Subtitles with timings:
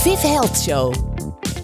[0.00, 0.94] Viv Health Show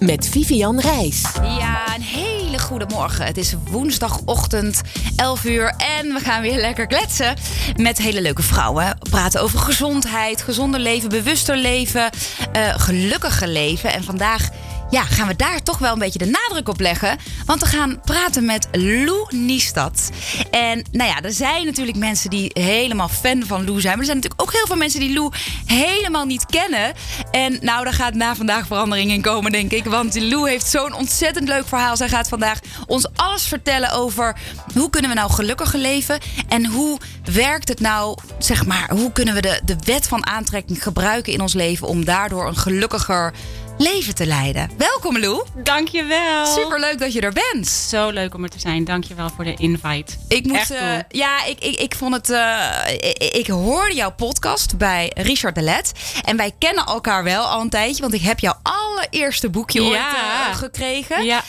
[0.00, 1.22] met Vivian Reis.
[1.42, 3.24] Ja, een hele goede morgen.
[3.26, 4.80] Het is woensdagochtend,
[5.16, 7.34] 11 uur en we gaan weer lekker kletsen
[7.76, 8.96] met hele leuke vrouwen.
[8.98, 12.10] We praten over gezondheid, gezonder leven, bewuster leven,
[12.56, 13.92] uh, gelukkiger leven.
[13.92, 14.48] En vandaag
[14.90, 17.18] ja, gaan we daar toch wel een beetje de nadruk op leggen.
[17.46, 20.10] Want we gaan praten met Lou Niestad.
[20.50, 23.92] En nou ja, er zijn natuurlijk mensen die helemaal fan van Lou zijn.
[23.92, 25.32] Maar er zijn natuurlijk ook heel veel mensen die Lou
[25.64, 26.92] helemaal niet kennen.
[27.30, 29.84] En nou, daar gaat na vandaag verandering in komen, denk ik.
[29.84, 31.96] Want Lou heeft zo'n ontzettend leuk verhaal.
[31.96, 34.36] Zij gaat vandaag ons alles vertellen over
[34.74, 36.18] hoe kunnen we nou gelukkiger leven.
[36.48, 36.98] En hoe
[37.32, 41.40] werkt het nou, zeg maar, hoe kunnen we de, de wet van aantrekking gebruiken in
[41.40, 43.32] ons leven om daardoor een gelukkiger
[43.78, 44.70] leven te leiden.
[44.76, 45.44] Welkom Lou.
[45.54, 46.46] Dankjewel.
[46.46, 47.68] Superleuk dat je er bent.
[47.68, 48.84] Zo leuk om er te zijn.
[48.84, 50.12] Dankjewel voor de invite.
[50.28, 52.30] Ik moet, uh, ja, ik, ik, ik vond het.
[52.30, 55.92] Uh, ik, ik, hoorde jouw podcast bij Richard de Let.
[56.24, 59.88] En wij kennen elkaar wel al een tijdje, want ik heb jouw allereerste boekje ja.
[59.88, 61.24] ooit uh, gekregen.
[61.24, 61.42] Ja.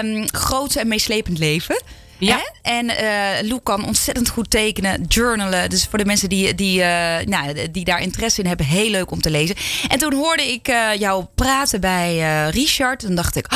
[0.00, 1.82] Um, Groots en meeslepend leven.
[2.18, 2.52] Ja.
[2.62, 5.70] En uh, Lou kan ontzettend goed tekenen, journalen.
[5.70, 9.10] Dus voor de mensen die, die, uh, nou, die daar interesse in hebben, heel leuk
[9.10, 9.56] om te lezen.
[9.88, 13.04] En toen hoorde ik uh, jou praten bij Richard.
[13.04, 13.52] En dacht ik,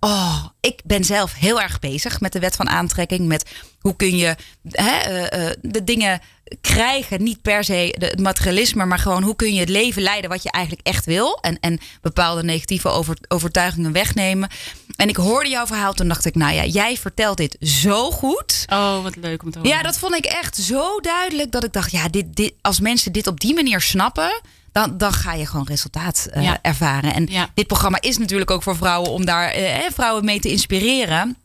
[0.00, 3.26] oh, ik ben zelf heel erg bezig met de wet van aantrekking.
[3.26, 4.36] Met hoe kun je
[4.70, 5.26] hè,
[5.60, 6.20] de dingen
[6.60, 10.42] krijgen, niet per se het materialisme, maar gewoon hoe kun je het leven leiden wat
[10.42, 11.38] je eigenlijk echt wil.
[11.40, 14.48] En, en bepaalde negatieve over, overtuigingen wegnemen.
[14.96, 18.64] En ik hoorde jouw verhaal, toen dacht ik, nou ja, jij vertelt dit zo goed.
[18.68, 19.76] Oh, wat leuk om te horen.
[19.76, 23.12] Ja, dat vond ik echt zo duidelijk dat ik dacht, ja, dit, dit, als mensen
[23.12, 24.40] dit op die manier snappen.
[24.72, 26.58] Dan, dan ga je gewoon resultaat uh, ja.
[26.62, 27.14] ervaren.
[27.14, 27.50] En ja.
[27.54, 31.36] dit programma is natuurlijk ook voor vrouwen om daar uh, vrouwen mee te inspireren.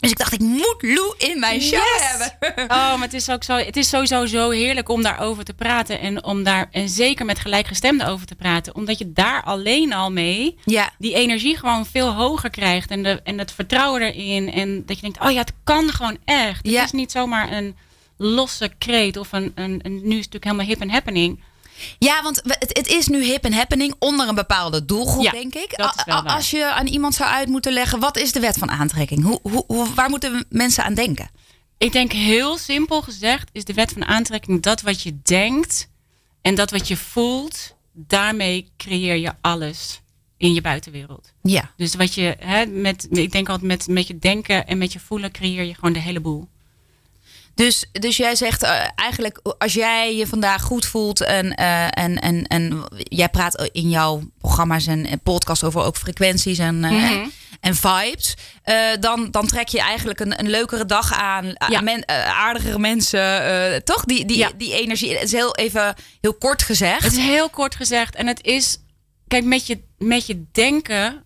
[0.00, 2.00] Dus ik dacht, ik moet Lou in mijn show yes.
[2.00, 2.64] hebben.
[2.64, 3.56] Oh, maar het is ook zo.
[3.56, 6.00] Het is sowieso zo heerlijk om daarover te praten.
[6.00, 8.74] En om daar en zeker met gelijkgestemden over te praten.
[8.74, 10.92] Omdat je daar alleen al mee ja.
[10.98, 12.90] die energie gewoon veel hoger krijgt.
[12.90, 14.52] En, de, en het vertrouwen erin.
[14.52, 16.62] En dat je denkt, oh ja, het kan gewoon echt.
[16.62, 16.84] Het ja.
[16.84, 17.76] is niet zomaar een
[18.16, 21.40] losse kreet of een, een, een nu is het natuurlijk helemaal hip en happening.
[21.98, 25.54] Ja, want het, het, is nu hip en happening onder een bepaalde doelgroep, ja, denk
[25.54, 25.72] ik.
[26.24, 29.22] Als je aan iemand zou uit moeten leggen, wat is de wet van aantrekking?
[29.22, 31.30] Hoe, hoe, waar moeten mensen aan denken?
[31.78, 35.88] Ik denk heel simpel gezegd is de wet van aantrekking dat wat je denkt
[36.42, 40.00] en dat wat je voelt, daarmee creëer je alles
[40.36, 41.32] in je buitenwereld.
[41.42, 41.70] Ja.
[41.76, 45.00] Dus wat je, hè, met, ik denk altijd met, met je denken en met je
[45.00, 46.48] voelen creëer je gewoon de hele boel.
[47.60, 52.18] Dus, dus jij zegt uh, eigenlijk, als jij je vandaag goed voelt en, uh, en,
[52.18, 57.32] en, en jij praat in jouw programma's en, podcasts over ook frequenties en, mm -hmm.
[57.60, 58.36] en vibes,
[59.00, 61.80] dan, dan trek je eigenlijk een, een leukere dag aan, ja.
[61.80, 64.04] men, aardigere mensen, toch?
[64.04, 64.50] Die, die, ja.
[64.56, 65.12] die energie.
[65.12, 67.02] Het is heel even heel kort gezegd.
[67.02, 68.78] Het is heel kort gezegd en het is,
[69.28, 71.24] kijk, met je, met je denken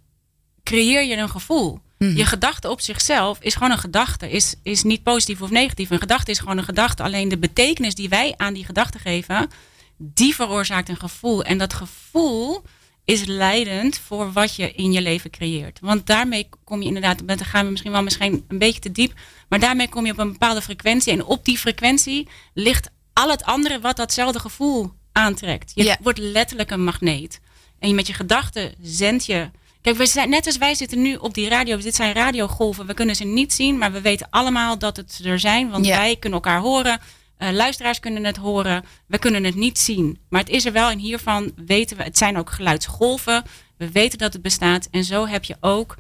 [0.63, 1.84] creëer je een gevoel.
[2.05, 2.19] Mm-hmm.
[2.19, 4.31] Je gedachte op zichzelf is gewoon een gedachte.
[4.31, 5.91] Is, is niet positief of negatief.
[5.91, 7.03] Een gedachte is gewoon een gedachte.
[7.03, 9.51] Alleen de betekenis die wij aan die gedachte geven,
[9.97, 11.45] die veroorzaakt een gevoel.
[11.45, 12.63] En dat gevoel
[13.05, 15.79] is leidend voor wat je in je leven creëert.
[15.81, 19.13] Want daarmee kom je inderdaad, dan gaan we misschien wel misschien een beetje te diep,
[19.49, 21.13] maar daarmee kom je op een bepaalde frequentie.
[21.13, 25.73] En op die frequentie ligt al het andere wat datzelfde gevoel aantrekt.
[25.75, 25.97] Je yeah.
[26.01, 27.41] wordt letterlijk een magneet.
[27.79, 29.51] En met je gedachten zend je
[29.85, 31.77] Kijk, we zijn, net als wij zitten nu op die radio.
[31.77, 32.87] Dit zijn radiogolven.
[32.87, 35.71] We kunnen ze niet zien, maar we weten allemaal dat het er zijn.
[35.71, 35.97] Want ja.
[35.97, 37.01] wij kunnen elkaar horen.
[37.39, 38.85] Uh, luisteraars kunnen het horen.
[39.07, 40.19] We kunnen het niet zien.
[40.29, 40.91] Maar het is er wel.
[40.91, 43.45] En hiervan weten we, het zijn ook geluidsgolven.
[43.77, 44.89] We weten dat het bestaat.
[44.91, 45.97] En zo heb je ook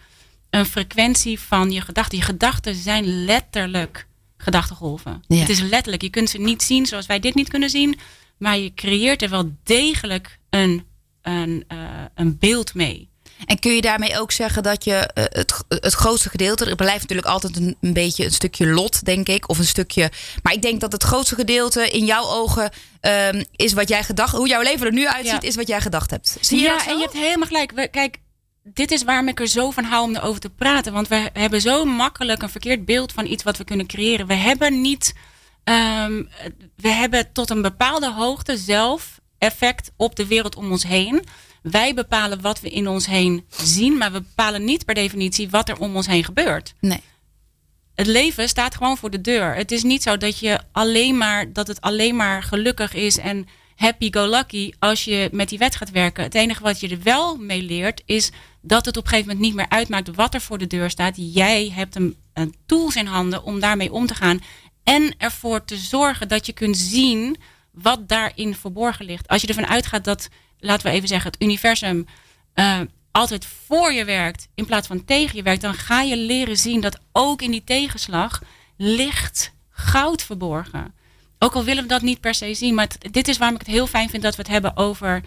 [0.50, 2.18] een frequentie van je gedachten.
[2.18, 4.06] Je gedachten zijn letterlijk
[4.36, 5.22] gedachtegolven.
[5.26, 5.36] Ja.
[5.36, 6.02] Het is letterlijk.
[6.02, 7.98] Je kunt ze niet zien zoals wij dit niet kunnen zien.
[8.38, 10.84] Maar je creëert er wel degelijk een,
[11.22, 11.78] een, uh,
[12.14, 13.12] een beeld mee.
[13.46, 17.00] En kun je daarmee ook zeggen dat je uh, het, het grootste gedeelte, er blijft
[17.00, 20.10] natuurlijk altijd een, een, beetje een stukje lot, denk ik, of een stukje.
[20.42, 24.36] Maar ik denk dat het grootste gedeelte in jouw ogen um, is wat jij gedacht,
[24.36, 25.48] hoe jouw leven er nu uitziet, ja.
[25.48, 26.36] is wat jij gedacht hebt.
[26.40, 27.88] Zie je ja, dat en je hebt helemaal gelijk.
[27.90, 28.18] Kijk,
[28.62, 30.92] dit is waarom ik er zo van hou om erover te praten.
[30.92, 34.26] Want we hebben zo makkelijk een verkeerd beeld van iets wat we kunnen creëren.
[34.26, 35.14] We hebben niet.
[35.64, 36.28] Um,
[36.76, 41.24] we hebben tot een bepaalde hoogte zelf effect op de wereld om ons heen.
[41.70, 45.68] Wij bepalen wat we in ons heen zien, maar we bepalen niet per definitie wat
[45.68, 46.74] er om ons heen gebeurt.
[46.80, 47.00] Nee.
[47.94, 49.54] Het leven staat gewoon voor de deur.
[49.54, 53.46] Het is niet zo dat, je alleen maar, dat het alleen maar gelukkig is en
[53.76, 56.24] happy go lucky als je met die wet gaat werken.
[56.24, 59.46] Het enige wat je er wel mee leert is dat het op een gegeven moment
[59.46, 61.14] niet meer uitmaakt wat er voor de deur staat.
[61.16, 64.40] Jij hebt een, een tools in handen om daarmee om te gaan
[64.82, 67.36] en ervoor te zorgen dat je kunt zien
[67.70, 69.28] wat daarin verborgen ligt.
[69.28, 70.28] Als je ervan uitgaat dat
[70.64, 72.06] laten we even zeggen, het universum
[72.54, 72.80] uh,
[73.10, 76.80] altijd voor je werkt in plaats van tegen je werkt, dan ga je leren zien
[76.80, 78.42] dat ook in die tegenslag
[78.76, 80.94] ligt goud verborgen.
[81.38, 83.74] Ook al willen we dat niet per se zien, maar dit is waarom ik het
[83.74, 85.22] heel fijn vind dat we het hebben over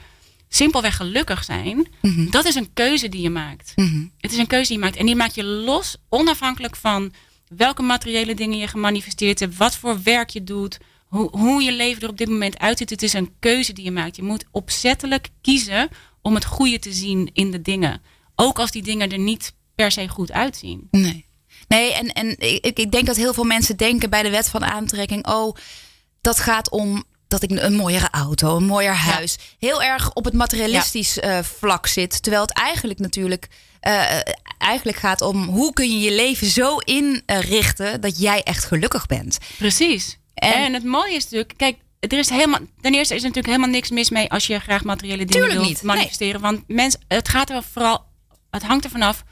[0.49, 1.87] simpelweg gelukkig zijn.
[2.01, 2.29] Mhm.
[2.29, 3.71] Dat is een keuze die je maakt.
[3.75, 4.05] Mhm.
[4.17, 7.13] Het is een keuze die je maakt en die maak je los, onafhankelijk van
[7.47, 12.01] welke materiële dingen je gemanifesteerd hebt, wat voor werk je doet, hoe, hoe je leven
[12.01, 12.89] er op dit moment uitziet.
[12.89, 14.15] Het is een keuze die je maakt.
[14.15, 15.89] Je moet opzettelijk kiezen
[16.21, 18.01] om het goede te zien in de dingen.
[18.35, 20.87] Ook als die dingen er niet per se goed uitzien.
[20.91, 21.25] Nee.
[21.67, 24.65] Nee, en, en ik, ik denk dat heel veel mensen denken bij de wet van
[24.65, 25.55] aantrekking: oh,
[26.21, 29.37] dat gaat om dat ik een mooiere auto, een mooier huis.
[29.59, 32.21] Heel erg op het materialistisch eh, vlak zit.
[32.21, 33.47] Terwijl het eigenlijk natuurlijk
[33.81, 34.19] uh,
[34.57, 39.37] eigenlijk gaat om hoe kun je je leven zo inrichten dat jij echt gelukkig bent.
[39.57, 40.17] Precies.
[40.37, 43.53] En, en het mooie is natuurlijk, kijk, er is helemaal, ten eerste is er natuurlijk
[43.53, 45.81] helemaal niks mis mee als je graag materiële dingen wilt niet.
[45.81, 46.41] manifesteren.
[46.41, 48.05] Want mens, het gaat er vooral,
[48.49, 49.23] het hangt er vanaf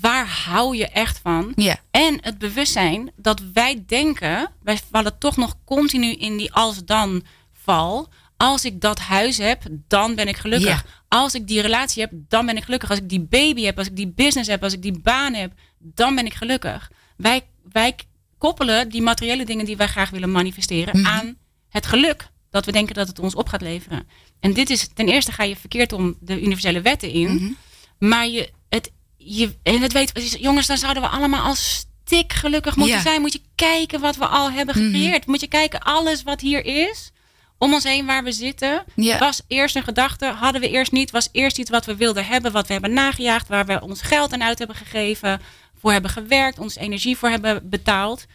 [0.00, 1.52] waar hou je echt van?
[1.90, 8.08] En het bewustzijn dat wij denken, wij vallen toch nog continu in die als-dan val.
[8.36, 10.84] Als ik dat huis heb, dan ben ik gelukkig.
[11.08, 12.90] Als ik die relatie heb, dan ben ik gelukkig.
[12.90, 15.52] Als ik die baby heb, als ik die business heb, als ik die baan heb,
[15.78, 16.90] dan ben ik gelukkig.
[17.16, 17.42] Wij,
[17.72, 17.94] wij
[18.44, 21.06] koppelen die materiële dingen die wij graag willen manifesteren mhm.
[21.06, 21.36] aan
[21.68, 24.08] het geluk dat we denken dat het ons op gaat leveren.
[24.40, 27.34] En dit is ten eerste ga je verkeerd om de universele wetten in.
[27.34, 27.52] Mhm.
[27.98, 32.76] Maar je, het, je, en het weet, jongens, dan zouden we allemaal als stik gelukkig
[32.76, 33.20] moeten zijn.
[33.20, 34.84] Moet je kijken wat we al hebben mhm.
[34.84, 35.26] gecreëerd.
[35.26, 37.10] Moet je kijken, alles wat hier is,
[37.58, 38.84] om ons heen waar we zitten,
[39.18, 42.52] was eerst een gedachte, hadden we eerst niet, was eerst iets wat we wilden hebben,
[42.52, 45.40] wat we hebben nagejaagd, waar we ons geld aan uit hebben gegeven,
[45.84, 48.26] voor hebben gewerkt, onze energie voor hebben betaald.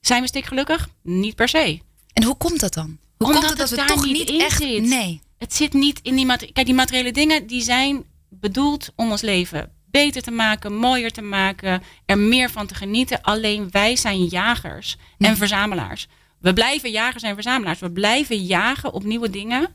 [0.00, 0.88] Zijn we stik gelukkig?
[1.02, 1.80] Niet per se.
[2.12, 2.98] En hoe komt dat dan?
[3.16, 4.82] Hoe komt het dat het, toch niet echt zit?
[4.82, 5.20] Nee.
[5.38, 6.52] Het zit niet in die materiële.
[6.52, 11.22] Kijk, die materiële dingen die zijn bedoeld om ons leven beter te maken, mooier te
[11.22, 13.22] maken, er meer van te genieten.
[13.22, 15.36] Alleen wij zijn jagers en hm.
[15.36, 16.08] verzamelaars.
[16.40, 17.80] We blijven jagers en verzamelaars.
[17.80, 19.68] We blijven jagen op nieuwe dingen.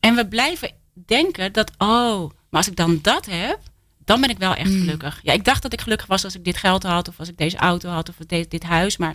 [0.00, 3.58] En we blijven denken dat, oh, maar als ik dan dat heb,
[4.06, 4.78] dan ben ik wel echt hm.
[4.78, 5.20] gelukkig.
[5.22, 7.38] Ja, ik dacht dat ik gelukkig was als ik dit geld had, of als ik
[7.38, 8.96] deze auto had, of dit, dit huis.
[8.96, 9.14] Maar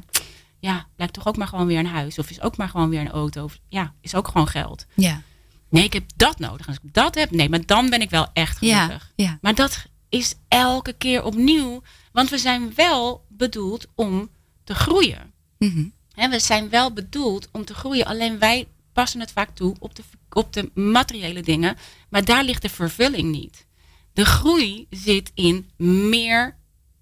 [0.60, 2.20] ja, lijkt toch ook maar gewoon weer een huis.
[2.20, 3.44] Of is ook maar gewoon weer een auto.
[3.44, 4.86] Of, ja, is ook gewoon geld.
[4.96, 5.22] Ja.
[5.70, 6.68] Nee, ik heb dat nodig.
[6.68, 9.12] Als ik dat heb, nee, maar dan ben ik wel echt gelukkig.
[9.16, 9.38] Ja, ja.
[9.42, 11.82] Maar dat is elke keer opnieuw.
[12.12, 14.30] Want we zijn wel bedoeld om
[14.64, 15.34] te groeien.
[15.58, 15.94] Mm
[16.30, 18.06] we zijn wel bedoeld om te groeien.
[18.06, 21.78] Alleen wij passen het vaak toe op de, op de materiële dingen.
[22.10, 23.66] Maar daar ligt de vervulling niet.
[24.14, 26.56] De groei zit in meer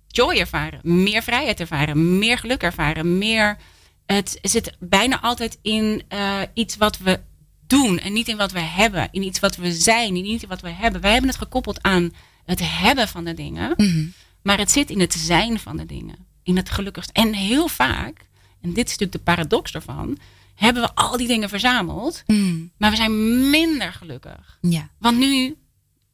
[0.07, 3.57] joy ervaren, meer vrijheid ervaren, meer geluk ervaren, meer.
[4.05, 7.19] Het zit bijna altijd in uh, iets wat we
[7.67, 10.61] doen en niet in wat we hebben, in iets wat we zijn, in iets wat
[10.61, 11.01] we hebben.
[11.01, 12.13] Wij hebben het gekoppeld aan
[12.45, 14.05] het hebben van de dingen, mhm.
[14.41, 17.13] maar het zit in het zijn van de dingen, in het gelukkigste.
[17.13, 18.27] En heel vaak,
[18.61, 20.17] en dit is natuurlijk de paradox ervan,
[20.55, 22.57] hebben we al die dingen verzameld, mhm.
[22.77, 24.57] maar we zijn minder gelukkig.
[24.61, 24.89] Ja.
[24.97, 25.57] Want nu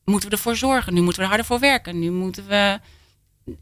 [0.06, 2.80] moeten we ervoor zorgen, nu moeten we er harder voor werken, nu moeten we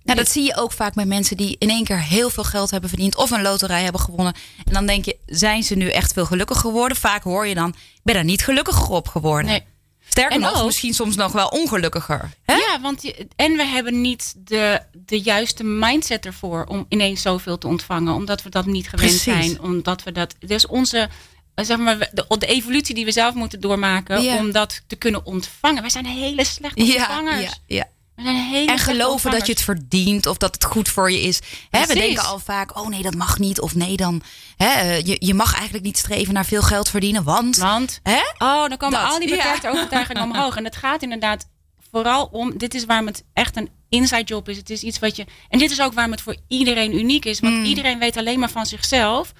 [0.04, 2.72] nou, dat zie je ook vaak bij mensen die in één keer heel veel geld
[2.72, 4.34] hebben verdiend of een loterij hebben gewonnen.
[4.66, 6.98] En dan denk je, zijn ze nu echt veel gelukkiger geworden?
[6.98, 9.52] Vaak hoor je dan, ik ben er niet gelukkiger op geworden.
[9.52, 9.64] Nee.
[10.10, 12.30] Sterker nog, misschien soms nog wel ongelukkiger.
[12.46, 12.54] Hè?
[12.54, 17.58] Ja, want je, en we hebben niet de, de juiste mindset ervoor om ineens zoveel
[17.58, 18.14] te ontvangen.
[18.14, 19.62] Omdat we dat niet gewend zijn.
[19.62, 20.36] Omdat we dat.
[20.40, 21.10] Dus onze.
[21.56, 25.82] Zeg maar, de, de evolutie die we zelf moeten doormaken om dat te kunnen ontvangen.
[25.82, 27.42] Wij zijn hele slechte ontvangers.
[27.42, 31.22] Ja, ja, ja en geloven dat je het verdient of dat het goed voor je
[31.22, 31.40] is.
[31.70, 33.60] we denken al vaak, oh nee, dat mag niet.
[33.60, 34.22] Of nee, dan,
[34.58, 37.58] eh, je, je mag eigenlijk niet streven naar veel geld verdienen, want...
[37.58, 38.00] Want?
[38.38, 40.56] Oh, dan komen al die beperkte overtuigingen omhoog.
[40.56, 41.48] En het gaat inderdaad
[41.92, 44.58] vooral om, dit is waarom het echt een inside job is.
[44.58, 47.40] Het is iets wat je, en dit is ook waarom het voor iedereen uniek is.
[47.40, 47.66] Want hmm.
[47.66, 49.34] iedereen weet alleen maar van zichzelf,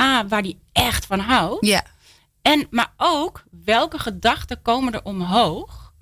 [0.00, 1.66] ah, waar die echt van houdt.
[1.66, 1.84] Ja.
[2.42, 5.92] En, maar ook, welke gedachten komen er omhoog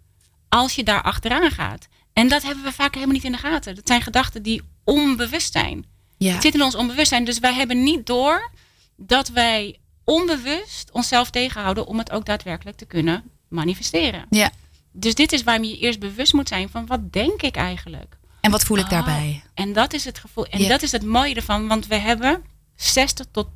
[0.49, 1.89] als je daar achteraan gaat?
[2.13, 3.75] En dat hebben we vaak helemaal niet in de gaten.
[3.75, 5.87] Dat zijn gedachten die onbewust zijn.
[6.17, 6.33] Ja.
[6.33, 7.25] Het zit in ons onbewustzijn.
[7.25, 8.51] Dus wij hebben niet door
[8.97, 14.27] dat wij onbewust onszelf tegenhouden om het ook daadwerkelijk te kunnen manifesteren.
[14.31, 14.51] Ja.
[14.93, 18.17] Dus dit is waarom je eerst bewust moet zijn van wat denk ik eigenlijk?
[18.41, 19.43] En wat voel ik daarbij?
[19.45, 20.47] Oh, en dat is het gevoel.
[20.47, 22.45] En dat is het mooie ervan, want we hebben
[22.81, 23.49] 60 tot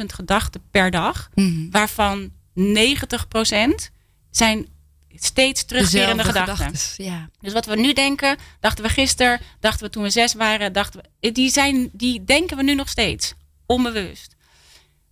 [0.00, 2.62] 80.000 gedachten per dag, mm waarvan 90%
[4.30, 4.66] zijn
[5.14, 7.04] steeds terugkerende gedachten.
[7.04, 7.28] Ja.
[7.40, 11.00] Dus wat we nu denken, dachten we gisteren, dachten we toen we zes waren, dachten
[11.20, 13.34] we, die, zijn, die denken we nu nog steeds,
[13.66, 14.36] onbewust.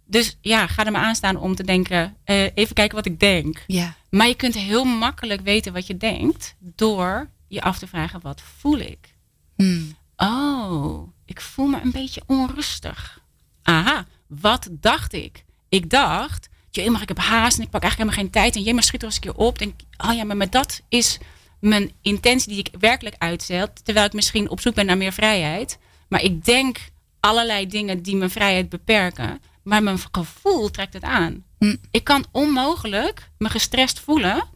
[0.06, 3.20] Dus ja, ga er maar aan staan om te denken, eh, even kijken wat ik
[3.20, 3.64] denk.
[3.66, 3.96] Ja.
[4.10, 8.42] Maar je kunt heel makkelijk weten wat je denkt door je af te vragen, wat
[8.58, 9.14] voel ik?
[9.56, 9.96] Hmm.
[10.16, 13.22] Oh, ik voel me een beetje onrustig.
[13.62, 15.44] Aha, wat dacht ik?
[15.68, 18.56] Ik dacht, je maar ik heb haast en ik pak eigenlijk helemaal geen tijd.
[18.56, 19.58] En jij maar schiet er eens een keer op.
[19.58, 21.18] Denk, oh ja, maar, maar dat is
[21.60, 23.84] mijn intentie die ik werkelijk uitzet.
[23.84, 25.78] Terwijl ik misschien op zoek ben naar meer vrijheid.
[26.08, 26.78] Maar ik denk
[27.20, 29.40] allerlei dingen die mijn vrijheid beperken.
[29.62, 31.44] Maar mijn gevoel trekt het aan.
[31.58, 31.76] Hm.
[31.90, 34.48] Ik kan onmogelijk me gestrest voelen.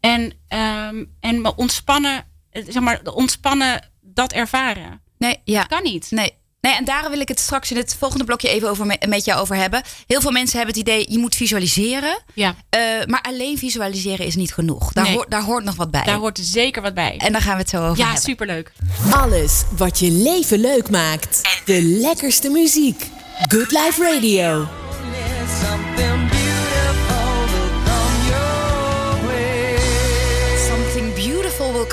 [0.00, 5.00] En, ehm, en me ontspannen, eh, zeg maar, ontspannen dat ervaren.
[5.18, 5.58] Nee, ja.
[5.58, 6.06] Dat kan niet.
[6.10, 6.32] Nee.
[6.60, 9.24] Nee, en daar wil ik het straks in het volgende blokje even over met, met
[9.24, 9.82] jou over hebben.
[10.06, 12.22] Heel veel mensen hebben het idee, je moet visualiseren.
[12.34, 12.48] Ja.
[12.48, 14.92] Uh, maar alleen visualiseren is niet genoeg.
[14.92, 15.14] Daar, Nee.
[15.14, 16.02] hoort, daar hoort nog wat bij.
[16.04, 17.14] Daar hoort zeker wat bij.
[17.18, 18.22] En daar gaan we het zo over ja, hebben.
[18.22, 18.72] superleuk.
[19.10, 21.62] Alles wat je leven leuk maakt.
[21.64, 23.06] De lekkerste muziek.
[23.48, 24.68] Good Life Radio.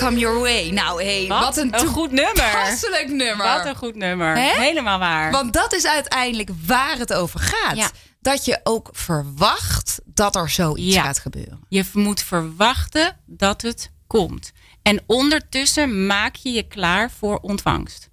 [0.03, 0.69] Come your way.
[0.69, 2.33] Nou, hé, hey, wat, een, goed nummer.
[2.33, 3.45] toepasselijk nummer.
[3.45, 4.38] Wat een goed nummer.
[4.38, 5.31] Helemaal waar.
[5.31, 7.77] Want dat is uiteindelijk waar het over gaat.
[7.77, 7.89] Ja.
[8.22, 11.03] Dat je ook verwacht dat er zoiets Ja.
[11.03, 11.60] gaat gebeuren.
[11.69, 14.51] Je moet verwachten dat het komt.
[14.81, 18.10] En ondertussen maak je je klaar voor ontvangst.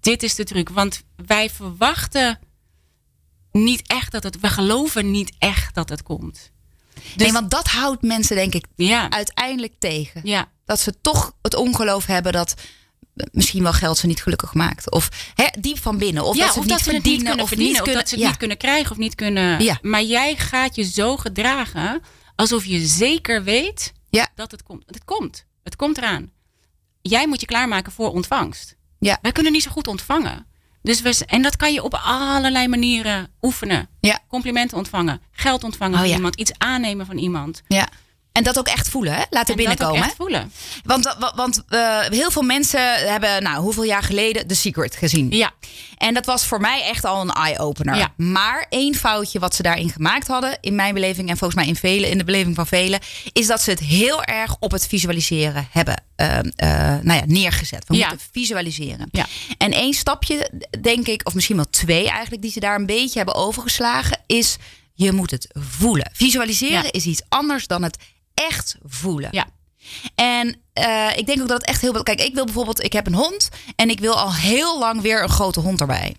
[0.00, 0.68] Dit is de truc.
[0.68, 2.38] Want wij verwachten
[3.52, 4.40] niet echt dat het...
[4.40, 6.52] We geloven niet echt dat het komt.
[7.16, 9.10] Nee, want dat houdt mensen denk ik Ja.
[9.10, 10.20] uiteindelijk tegen.
[10.24, 10.48] Ja.
[10.64, 12.54] Dat ze toch het ongeloof hebben dat
[13.32, 14.90] misschien wel geld ze niet gelukkig maakt.
[14.90, 16.24] Of hè, diep van binnen.
[16.24, 17.32] Of ja, dat ze of het dat niet ze het verdienen.
[17.32, 17.72] niet of verdienen.
[17.72, 18.30] niet Of kunnen, dat ze het ja.
[18.30, 19.60] niet kunnen krijgen of niet kunnen...
[19.60, 19.78] Ja.
[19.82, 22.02] Maar jij gaat je zo gedragen
[22.36, 23.92] alsof je zeker weet
[24.34, 24.82] dat het komt.
[24.86, 25.44] Het komt.
[25.62, 26.30] Het komt eraan.
[27.02, 28.76] Jij moet je klaarmaken voor ontvangst.
[28.98, 29.18] Ja.
[29.22, 30.46] Wij kunnen niet zo goed ontvangen.
[30.88, 33.88] Dus we, en dat kan je op allerlei manieren oefenen.
[34.00, 34.18] Ja.
[34.28, 36.16] Complimenten ontvangen, geld ontvangen Oh, van ja.
[36.16, 37.62] iemand, iets aannemen van iemand.
[37.66, 37.88] ja.
[38.32, 39.18] En dat ook echt voelen, hè?
[39.18, 39.98] laten En dat binnenkomen.
[39.98, 40.52] ook echt voelen.
[40.84, 45.30] Want, wa- want eh, heel veel mensen hebben, nou, hoeveel jaar geleden The Secret gezien.
[45.30, 45.50] Ja,
[45.96, 47.96] En dat was voor mij echt al een eye-opener.
[47.96, 48.12] Ja.
[48.16, 51.76] Maar één foutje wat ze daarin gemaakt hadden, in mijn beleving en volgens mij in
[51.76, 53.00] velen, in de beleving van velen,
[53.32, 56.44] is dat ze het heel erg op het visualiseren hebben eh, eh,
[57.02, 57.84] nou ja, neergezet.
[57.88, 58.08] We Ja.
[58.08, 59.08] moeten visualiseren.
[59.12, 59.26] Ja.
[59.58, 63.16] En één stapje, denk ik, of misschien wel twee eigenlijk, die ze daar een beetje
[63.16, 64.56] hebben overgeslagen, is
[64.94, 66.10] je moet het voelen.
[66.14, 66.92] Visualiseren Ja.
[66.92, 67.96] is iets anders dan het
[68.38, 69.28] echt voelen.
[69.32, 69.46] ja.
[70.14, 72.02] En eh, ik denk ook dat het echt heel veel.
[72.02, 75.22] Kijk, ik wil bijvoorbeeld, ik heb een hond en ik wil al heel lang weer
[75.22, 76.16] een grote hond erbij.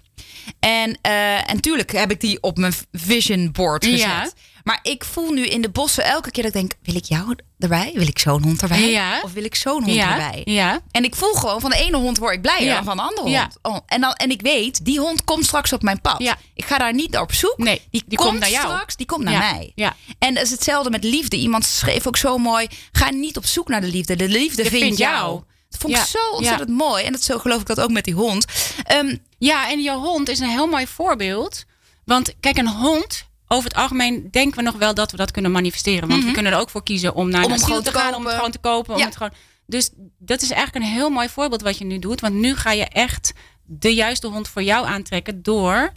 [0.60, 4.00] En, eh en tuurlijk heb ik die op mijn vision board gezet.
[4.00, 4.30] Ja.
[4.64, 7.36] Maar ik voel nu in de bossen elke keer dat ik denk: wil ik jou
[7.60, 7.92] erbij?
[7.96, 8.90] Wil ik zo'n hond erbij?
[8.90, 9.22] Ja.
[9.24, 10.12] Of wil ik zo'n hond ja.
[10.12, 10.42] erbij?
[10.46, 10.80] Ja.
[10.92, 13.38] En ik voel gewoon van de ene hond word ik blijer dan van de andere
[13.38, 13.58] hond.
[13.62, 16.22] Oh, en, dan, en ik weet, die hond komt straks op mijn pad.
[16.54, 17.58] Ik ga daar niet naar op zoek.
[17.58, 18.66] Nee, die, die komt, komt naar jou.
[18.66, 19.72] straks, die komt naar mij.
[19.76, 19.96] Ja.
[20.20, 21.38] En dat is hetzelfde met liefde.
[21.38, 24.16] Iemand schreef ook zo mooi: ga niet op zoek naar de liefde.
[24.16, 25.14] De liefde De vindt vindt jou.
[25.16, 25.44] jou.
[25.70, 26.06] Dat vond ik Ja.
[26.06, 27.04] zo ontzettend mooi.
[27.04, 28.46] En dat zo geloof ik dat ook met die hond.
[28.84, 31.64] Ehm, Ja, en je hond is een heel mooi voorbeeld.
[32.06, 35.52] Want kijk, een hond, over het algemeen denken we nog wel dat we dat kunnen
[35.52, 36.10] manifesteren.
[36.10, 37.50] Want we kunnen er ook voor kiezen om naar Mhm.
[37.50, 38.96] Om een te te gaan, om het gewoon te kopen.
[38.96, 39.34] Om het gewoon,
[39.66, 39.90] dus
[40.20, 42.22] dat is eigenlijk een heel mooi voorbeeld wat je nu doet.
[42.22, 45.92] Want nu ga je echt de juiste hond voor jou aantrekken door...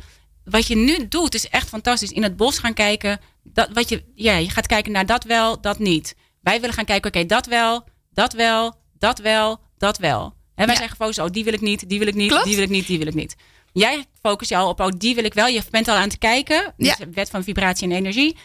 [0.45, 2.11] Wat je nu doet is echt fantastisch.
[2.11, 3.21] In het bos gaan kijken.
[3.43, 6.15] Dat, wat je, ja, je gaat kijken naar dat wel, dat niet.
[6.41, 10.23] Wij willen gaan kijken, oké, dat wel, dat wel, dat wel, dat wel.
[10.25, 10.75] En wij Ja.
[10.77, 12.45] zijn gefocust, oh, die wil ik niet, die wil ik niet, Klopt.
[12.45, 13.35] die wil ik niet, die wil ik niet.
[13.73, 15.47] Jij focust je al op, oh, die wil ik wel.
[15.47, 16.75] Je bent al aan het kijken.
[16.77, 17.07] Dus Ja.
[17.15, 18.37] wet van vibratie en energie.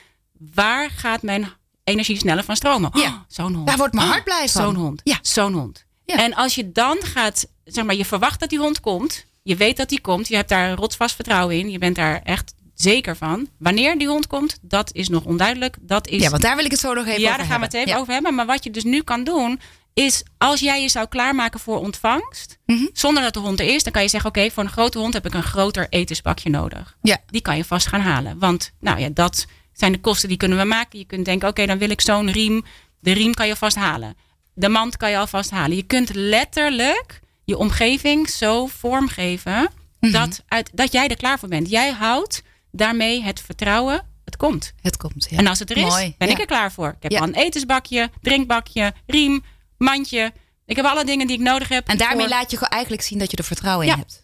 [0.53, 1.47] Waar gaat mijn
[1.83, 2.89] energie sneller van stromen?
[2.93, 3.01] Ja.
[3.07, 3.67] Oh, zo'n hond.
[3.67, 4.61] Daar wordt mijn Oh, hart blij van.
[4.61, 5.01] Zo'n hond.
[5.03, 5.19] Ja.
[5.21, 5.85] Zo'n hond.
[6.05, 6.15] Ja.
[6.15, 9.25] En als je dan gaat, zeg maar, je verwacht dat die hond komt.
[9.43, 10.27] Je weet dat die komt.
[10.27, 11.69] Je hebt daar rotsvast vertrouwen in.
[11.69, 13.47] Je bent daar echt zeker van.
[13.59, 15.75] Wanneer die hond komt, dat is nog onduidelijk.
[15.81, 17.59] Dat is ja, want daar wil ik het zo nog even ja, over daar gaan
[17.59, 17.79] we het hebben.
[17.81, 17.99] even Ja.
[18.01, 18.35] over hebben.
[18.35, 19.59] Maar wat je dus nu kan doen,
[20.05, 22.85] is als jij je zou klaarmaken voor ontvangst, Mhm.
[22.93, 25.13] zonder dat de hond er is, dan kan je zeggen: Oké, voor een grote hond
[25.13, 26.97] heb ik een groter etensbakje nodig.
[27.01, 27.17] Ja.
[27.27, 28.39] Die kan je vast gaan halen.
[28.39, 30.99] Want nou ja, dat zijn de kosten die kunnen we maken.
[30.99, 32.65] Je kunt denken: Oké, dan wil ik zo'n riem.
[32.99, 34.15] De riem kan je vast halen.
[34.53, 35.75] De mand kan je alvast halen.
[35.77, 40.11] Je kunt letterlijk je omgeving zo vormgeven Mhm.
[40.11, 41.69] dat, uit, dat jij er klaar voor bent.
[41.69, 44.73] Jij houdt daarmee het vertrouwen, het komt.
[44.81, 45.27] Het komt.
[45.29, 45.37] Ja.
[45.37, 46.33] En als het er is, Mooi, ben ja.
[46.33, 46.87] ik er klaar voor.
[46.87, 47.19] Ik heb Ja.
[47.19, 49.43] al een etensbakje, drinkbakje, riem,
[49.77, 50.31] mandje.
[50.65, 51.87] Ik heb alle dingen die ik nodig heb.
[51.87, 53.97] En daarmee voor- laat je gewoon eigenlijk zien dat je er vertrouwen in Ja.
[53.97, 54.23] hebt.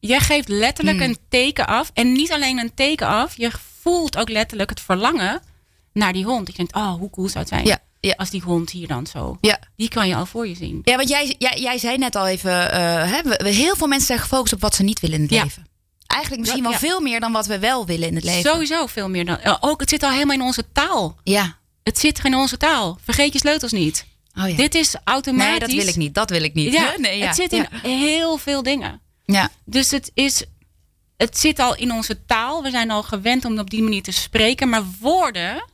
[0.00, 1.08] Je geeft letterlijk Hmm.
[1.08, 1.90] een teken af.
[1.94, 3.36] En niet alleen een teken af.
[3.36, 5.42] Je voelt ook letterlijk het verlangen
[5.92, 6.46] naar die hond.
[6.48, 8.14] Je denkt, oh, hoe cool zou het zijn Ja, ja.
[8.16, 9.38] als die hond hier dan zo...
[9.40, 9.58] Ja.
[9.76, 10.80] Die kan je al voor je zien.
[10.84, 12.80] Ja, want jij, jij, jij zei net al even, eh,
[13.12, 15.42] hè, we, heel veel mensen zijn gefocust op wat ze niet willen in het Ja.
[15.42, 15.66] leven.
[16.06, 16.78] Eigenlijk misschien wel ja.
[16.78, 18.50] veel meer dan wat we wel willen in het leven.
[18.50, 19.38] Sowieso veel meer dan.
[19.38, 21.16] eh, Ook, het zit al helemaal in onze taal.
[21.24, 21.58] Ja.
[21.82, 22.98] Het zit in onze taal.
[23.02, 24.06] Vergeet je sleutels niet.
[24.34, 24.56] Oh ja.
[24.56, 25.50] Dit is automatisch.
[25.50, 26.14] nee, dat wil ik niet.
[26.14, 26.72] Dat wil ik niet.
[26.72, 27.26] Ja, nee, ja.
[27.26, 29.00] het zit in heel veel dingen.
[29.24, 29.50] Ja.
[29.64, 30.44] Dus het is.
[31.16, 32.62] Het zit al in onze taal.
[32.62, 34.68] We zijn al gewend om op die manier te spreken.
[34.68, 35.64] Maar woorden,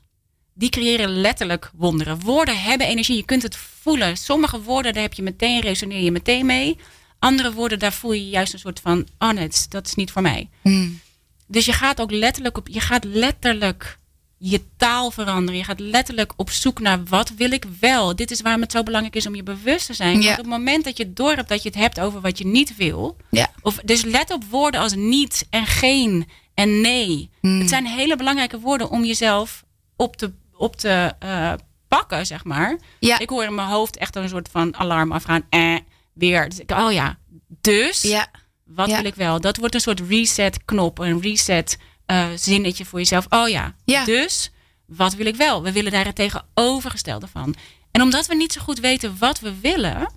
[0.55, 2.21] die creëren letterlijk wonderen.
[2.21, 3.17] Woorden hebben energie.
[3.17, 4.17] Je kunt het voelen.
[4.17, 6.79] Sommige woorden, daar heb je meteen, resoneer je meteen mee.
[7.19, 10.23] Andere woorden, daar voel je juist een soort van, oh nee, dat is- niet voor
[10.23, 10.49] mij.
[10.63, 11.01] Hmm.
[11.47, 13.99] Dus je gaat ook letterlijk op, je gaat letterlijk
[14.39, 15.57] je taal veranderen.
[15.59, 18.17] Je gaat letterlijk op zoek naar wat wil ik wel.
[18.17, 20.23] Dit is waarom het zo belangrijk is om je bewust te zijn.
[20.23, 20.31] Ja.
[20.31, 22.77] Op het moment dat je door hebt dat je het hebt over wat je niet
[22.77, 23.17] wil.
[23.31, 23.51] Ja.
[23.63, 27.31] Of, dus let op woorden als niet en geen en nee.
[27.41, 27.59] Hmm.
[27.59, 29.65] Het zijn hele belangrijke woorden om jezelf
[29.97, 31.53] op te, op te eh,
[31.89, 32.79] pakken, zeg maar.
[32.99, 33.19] Ja.
[33.19, 35.43] Ik hoor in mijn hoofd echt een soort van alarm afgaan.
[35.51, 35.75] Eh,
[36.13, 36.49] weer.
[36.49, 37.19] Dus ik, oh ja.
[37.61, 38.27] Dus Ja.
[38.65, 39.41] wat wil ik wel?
[39.41, 41.79] Dat wordt een soort reset knop, een reset
[42.09, 43.27] eh, zinnetje voor jezelf.
[43.29, 44.05] Oh ja, Ja.
[44.05, 44.51] dus
[44.87, 45.63] wat wil ik wel?
[45.63, 47.55] We willen daar het tegenovergestelde van.
[47.91, 50.13] En omdat we niet zo goed weten wat we willen,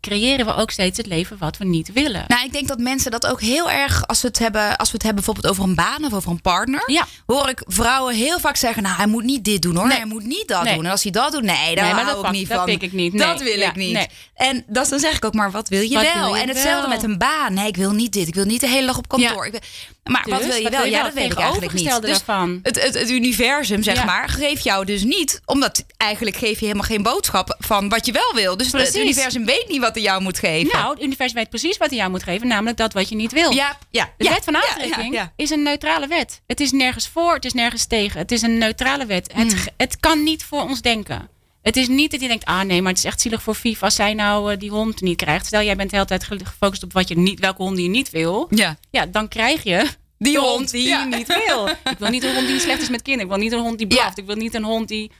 [0.00, 2.24] creëren we ook steeds het leven wat we niet willen.
[2.28, 4.94] Nou, ik denk dat mensen dat ook heel erg, als we het hebben, als we
[4.94, 7.06] het hebben bijvoorbeeld over een baan of over een partner, Ja.
[7.26, 9.96] hoor ik vrouwen heel vaak zeggen: Nou, hij moet niet dit doen hoor, Nee.
[9.96, 10.74] hij moet niet dat Nee.
[10.74, 10.84] doen.
[10.84, 12.68] En als hij dat doet, nee, daar Nee, hou dat ik pak- niet dat van.
[12.68, 13.18] ik niet.
[13.18, 13.92] Dat wil Ja, ik niet.
[13.92, 14.06] nee.
[14.34, 16.24] En dat, dan zeg ik ook maar: wat wil je Wat wel?
[16.24, 16.96] wil je en hetzelfde wel?
[16.96, 17.54] met een baan.
[17.54, 18.28] Nee, ik wil niet dit.
[18.28, 19.28] Ik wil niet de hele dag op kantoor.
[19.36, 19.44] Ja.
[19.44, 19.60] Ik wil-
[20.02, 20.80] maar wat Dus, wil je wat wel?
[20.82, 22.00] wil je ja, dat weet ik eigenlijk niet.
[22.00, 22.58] Dus daarvan.
[22.62, 24.04] het, het, het universum, zeg Ja.
[24.04, 28.12] maar, geeft jou dus niet, omdat eigenlijk geef je helemaal geen boodschap van wat je
[28.12, 28.56] wel wil.
[28.56, 30.78] Dus het universum weet niet wat hij jou moet geven.
[30.78, 33.32] Nou, het universum weet precies wat hij jou moet geven, namelijk dat wat je niet
[33.32, 33.50] wil.
[33.50, 36.40] ja, ja, De ja, wet van aantrekking ja, is een neutrale wet.
[36.46, 38.18] Het is nergens voor, het is nergens tegen.
[38.18, 39.32] Het is een neutrale wet.
[39.32, 39.42] Hmm.
[39.44, 41.28] Het, ge- het kan niet voor ons denken.
[41.62, 43.82] Het is niet dat je denkt, ah nee, maar het is echt zielig voor Vief
[43.82, 45.46] als zij nou eh, die hond niet krijgt.
[45.46, 47.88] Stel, jij bent de hele tijd ge- gefocust op wat je niet, welke hond je
[47.88, 48.46] niet wil.
[48.50, 48.76] Ja.
[48.90, 49.86] Ja, dan krijg je
[50.18, 51.00] Die hond, die ja.
[51.08, 51.68] je niet wil.
[51.68, 53.28] Ik wil niet een hond die slecht is met kinderen.
[53.30, 54.18] Ik wil niet een hond die blaft.
[54.18, 55.10] Ik wil niet een hond die...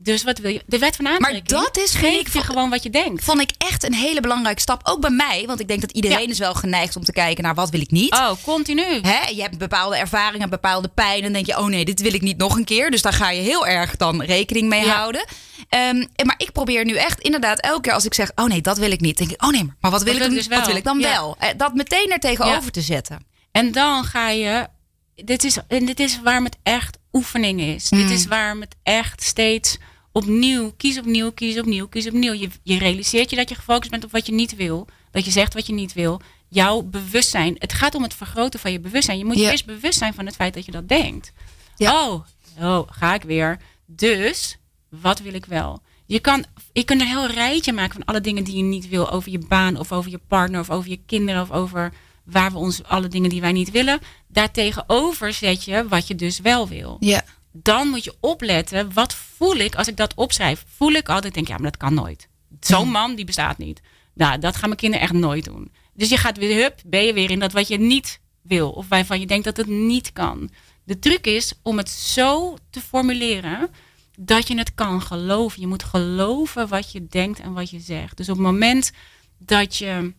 [0.00, 0.62] Dus wat wil je?
[0.66, 1.46] De wet van aantrekking.
[1.46, 3.24] dat is, vind ik, gewoon wat je denkt.
[3.24, 4.80] Vond ik echt een hele belangrijke stap.
[4.84, 5.44] Ook bij mij.
[5.46, 6.28] Want ik denk dat iedereen Ja.
[6.28, 8.12] is wel geneigd om te kijken naar wat wil ik niet.
[8.14, 9.00] Oh, continu.
[9.02, 11.16] Hè, je hebt bepaalde ervaringen, bepaalde pijn.
[11.16, 12.90] En dan denk je, oh nee, dit wil ik niet nog een keer.
[12.90, 14.94] Dus daar ga je heel erg dan rekening mee Ja.
[14.96, 15.24] houden.
[15.68, 18.78] Ehm, maar ik probeer nu echt inderdaad elke keer als ik zeg, oh nee, dat
[18.78, 19.18] wil ik niet.
[19.18, 20.68] denk ik, oh nee, maar- maar wat wil, ik, wil dan, ik dus wat wil
[20.68, 20.76] wel?
[20.76, 21.08] ik dan Ja.
[21.10, 21.36] wel?
[21.38, 23.26] Eh, Dat meteen er tegenover te zetten.
[23.52, 24.66] En dan ga je.
[25.14, 27.88] Dit is, en dit is waarom het echt oefening is.
[27.88, 28.10] Dit Mm.
[28.12, 29.78] is waarom het echt steeds
[30.12, 32.32] opnieuw, kies opnieuw, kies opnieuw, kies opnieuw.
[32.32, 34.88] Je, je realiseert je dat je gefocust bent op wat je niet wil.
[35.10, 36.20] Dat je zegt wat je niet wil.
[36.48, 37.56] Jouw bewustzijn.
[37.58, 39.18] Het gaat om het vergroten van je bewustzijn.
[39.18, 41.32] Je moet je eerst bewust zijn van het feit dat je dat denkt.
[41.76, 42.08] Ja.
[42.08, 42.24] Oh,
[42.60, 43.58] oh, ga ik weer.
[43.86, 45.82] Dus, wat wil ik wel?
[46.06, 49.10] Je kan, je kunt een heel rijtje maken van alle dingen die je niet wil.
[49.10, 51.92] Over je baan of over je partner of over je kinderen of over
[52.24, 53.98] waar we ons alle dingen die wij niet willen.
[54.28, 56.96] Daartegenover zet je wat je dus wel wil.
[57.00, 57.24] Ja.
[57.52, 60.64] Dan moet je opletten, wat voel ik als ik dat opschrijf?
[60.76, 62.28] Voel ik altijd, denk ja, maar dat kan nooit.
[62.60, 63.80] Zo'n man, die bestaat niet.
[64.14, 65.72] Nou, dat gaan mijn kinderen echt nooit doen.
[65.94, 68.70] Dus je gaat weer, hup, ben je weer in dat wat je niet wil.
[68.70, 70.50] Of waarvan je denkt dat het niet kan.
[70.84, 73.70] De truc is om het zo te formuleren
[74.18, 75.60] dat je het kan geloven.
[75.60, 78.16] Je moet geloven wat je denkt en wat je zegt.
[78.16, 78.92] Dus op het moment
[79.38, 80.12] dat je,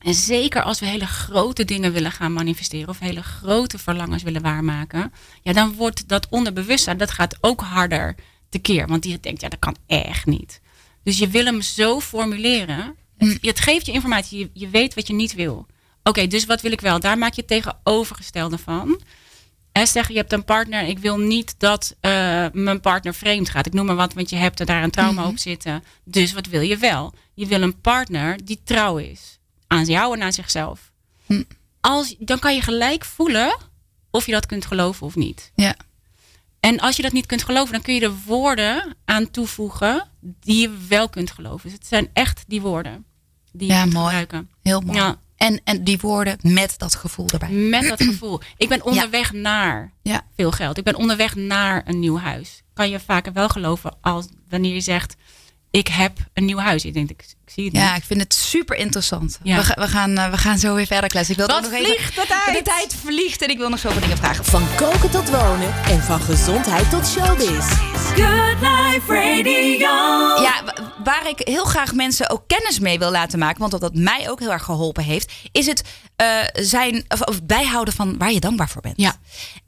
[0.00, 4.42] en zeker als we hele grote dingen willen gaan manifesteren of hele grote verlangens willen
[4.42, 8.14] waarmaken, ja, dan wordt dat onderbewustzijn, dat gaat ook harder
[8.48, 8.86] tekeer.
[8.86, 10.60] Want die denkt, ja, dat kan echt niet.
[11.02, 12.96] Dus je wil hem zo formuleren.
[13.16, 15.66] Het, het geeft je informatie, je, je weet wat je niet wil.
[16.02, 17.00] Oké, dus wat wil ik wel?
[17.00, 19.00] Daar maak je het tegenovergestelde van.
[19.72, 23.66] En zeg je hebt een partner, ik wil niet dat eh, mijn partner vreemd gaat.
[23.66, 25.84] Ik noem maar wat, want je hebt er daar een trauma op zitten.
[26.04, 27.14] Dus wat wil je wel?
[27.34, 29.39] Je wil een partner die trouw is.
[29.72, 30.92] Aan jou en aan zichzelf.
[31.80, 33.56] Als, dan kan je gelijk voelen
[34.10, 35.52] of je dat kunt geloven of niet.
[35.54, 35.74] Ja.
[36.60, 40.60] En als je dat niet kunt geloven, dan kun je er woorden aan toevoegen die
[40.60, 41.68] je wel kunt geloven.
[41.68, 43.04] Dus het zijn echt die woorden
[43.52, 44.04] die je Ja, mooi.
[44.04, 44.50] gebruiken.
[44.62, 44.98] Heel mooi.
[44.98, 45.16] Ja.
[45.36, 47.50] En, en die woorden met dat gevoel erbij.
[47.50, 48.40] Met dat gevoel.
[48.56, 50.26] Ik ben onderweg naar Ja.
[50.36, 50.78] veel geld.
[50.78, 52.62] Ik ben onderweg naar een nieuw huis.
[52.74, 55.16] Kan je vaker wel geloven als wanneer je zegt:
[55.70, 56.84] Ik heb een nieuw huis.
[56.84, 57.96] Ik denk, ik, ik zie het Ja, niet.
[58.00, 59.38] ik vind het super interessant.
[59.42, 59.56] Ja.
[59.62, 61.32] We, we, gaan, eh, we gaan zo weer verder kletsen.
[61.38, 62.56] Ik wil Wat nog even, de tijd?
[62.56, 64.44] De tijd vliegt en ik wil nog zoveel dingen vragen.
[64.44, 67.66] Van koken tot wonen en van gezondheid tot showbiz.
[68.14, 70.42] Good Life Radio.
[70.42, 73.80] Ja, wa- waar ik heel graag mensen ook kennis mee wil laten maken, want wat
[73.80, 75.82] dat mij ook heel erg geholpen heeft, is het
[76.16, 79.00] eh, zijn of, of bijhouden van waar je dankbaar voor bent.
[79.00, 79.16] Ja.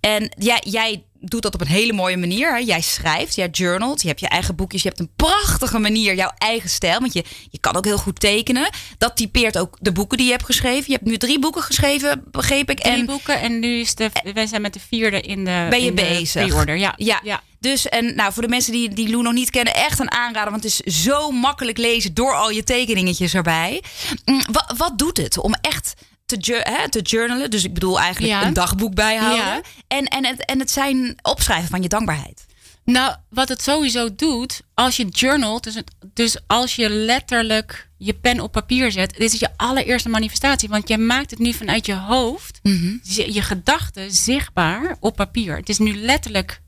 [0.00, 2.52] En ja, jij doet dat op een hele mooie manier.
[2.52, 2.58] Hè?
[2.58, 4.82] Jij schrijft, jij journalt, je hebt je eigen boekjes.
[4.82, 7.00] Je hebt een prachtige manier, jouw eigen stijl.
[7.00, 8.70] Want je, je kan ook heel goed tekenen.
[8.98, 10.84] Dat typeert ook de boeken die je hebt geschreven.
[10.86, 12.80] Je hebt nu drie boeken geschreven, begreep ik.
[12.80, 15.84] Drie en boeken en nu is de, wij zijn met de vierde in de ben
[15.84, 16.46] je bezig?
[16.46, 16.76] pre-order.
[16.76, 16.92] Ja.
[16.96, 17.20] ja.
[17.24, 17.42] ja.
[17.60, 20.50] Dus en nou, voor de mensen die, die Lou nog niet kennen, echt een aanrader.
[20.50, 23.82] Want het is zo makkelijk lezen door al je tekeningetjes erbij.
[24.24, 25.94] Mm, Wat, wat doet het om echt
[26.38, 27.50] te, jour- hè, te journalen?
[27.50, 28.46] Dus ik bedoel eigenlijk Ja.
[28.46, 29.44] een dagboek bijhouden.
[29.44, 29.60] Ja.
[29.88, 32.46] En, en, het, en het zijn opschrijven van je dankbaarheid.
[32.84, 35.76] Nou, wat het sowieso doet, als je journalt, dus,
[36.14, 40.68] dus als je letterlijk je pen op papier zet, dit is je allereerste manifestatie.
[40.68, 42.60] Want je maakt het nu vanuit je hoofd,
[43.02, 45.56] je, je gedachten zichtbaar op papier.
[45.56, 46.60] Het is nu letterlijk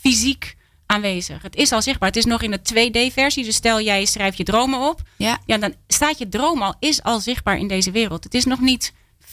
[0.00, 1.42] fysiek aanwezig.
[1.42, 2.08] Het is al zichtbaar.
[2.08, 3.44] Het is nog in de 2D-versie.
[3.44, 5.02] Dus stel jij schrijft je dromen op.
[5.16, 5.38] Ja.
[5.46, 8.24] Ja, dan staat je droom al, is al zichtbaar in deze wereld.
[8.24, 8.92] Het is nog niet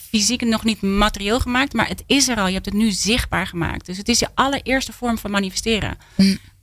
[0.09, 2.47] fysiek nog niet materieel gemaakt, maar het is er al.
[2.47, 3.85] Je hebt het nu zichtbaar gemaakt.
[3.85, 5.97] Dus het is je allereerste vorm van manifesteren.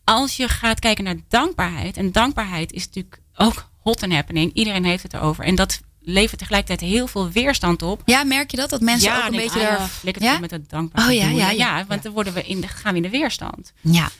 [0.04, 4.52] Als je gaat kijken naar dankbaarheid, en dankbaarheid is natuurlijk ook hot and happening.
[4.52, 5.44] Iedereen heeft het erover.
[5.44, 8.02] En dat levert tegelijkertijd heel veel weerstand op.
[8.04, 8.70] Ja, merk je dat?
[8.70, 9.90] Dat mensen ook een denk, beetje ah, daar...
[10.18, 11.32] ja, het met het dankbaarheid.
[11.32, 11.50] Oh, ja, ja.
[11.50, 13.72] ja, want dan worden we in de, gaan we in de weerstand.
[13.80, 14.10] Ja.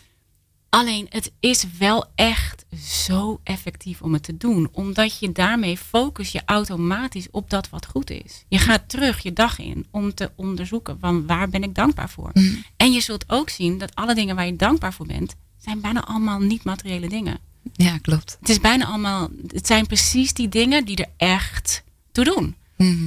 [0.75, 4.69] Alleen het is wel echt zo effectief om het te doen.
[4.73, 8.45] Omdat je daarmee focus je automatisch op dat wat goed is.
[8.49, 12.33] Je gaat terug je dag in om te onderzoeken van waar ben ik dankbaar voor.
[12.77, 16.05] En je zult ook zien dat alle dingen waar je dankbaar voor bent, zijn bijna
[16.05, 17.39] allemaal niet materiële dingen.
[17.73, 18.37] ja, klopt.
[18.41, 22.57] Het is bijna allemaal, het zijn precies die dingen die er echt toe doen.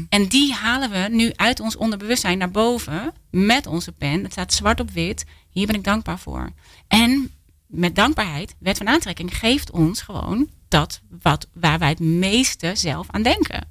[0.10, 4.24] En die halen we nu uit ons onderbewustzijn naar boven met onze pen.
[4.24, 5.26] Het staat zwart op wit.
[5.50, 6.52] Hier ben ik dankbaar voor.
[6.88, 7.32] En
[7.68, 13.08] met dankbaarheid, wet van aantrekking, geeft ons gewoon dat wat, waar wij het meeste zelf
[13.10, 13.68] aan denken.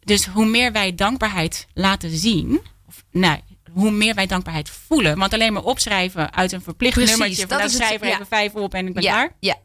[0.00, 3.40] Dus hoe meer wij dankbaarheid laten zien, of nou,
[3.72, 5.18] hoe meer wij dankbaarheid voelen.
[5.18, 7.46] Want alleen maar opschrijven uit een verplicht Precies, nummertje.
[7.46, 8.14] Van dat nou, schrijf er ja.
[8.14, 9.56] even vijf op en ik ben Ja, klaar ja.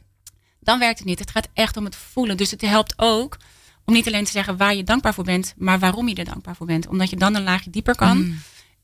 [0.60, 1.20] dan werkt het niet.
[1.20, 2.38] Het gaat echt om het voelen.
[2.38, 3.38] Dus het helpt ook
[3.86, 6.56] om niet alleen te zeggen waar je dankbaar voor bent, maar waarom je er dankbaar
[6.56, 6.88] voor bent.
[6.88, 8.18] Omdat je dan een laagje dieper kan.
[8.18, 8.40] Mm.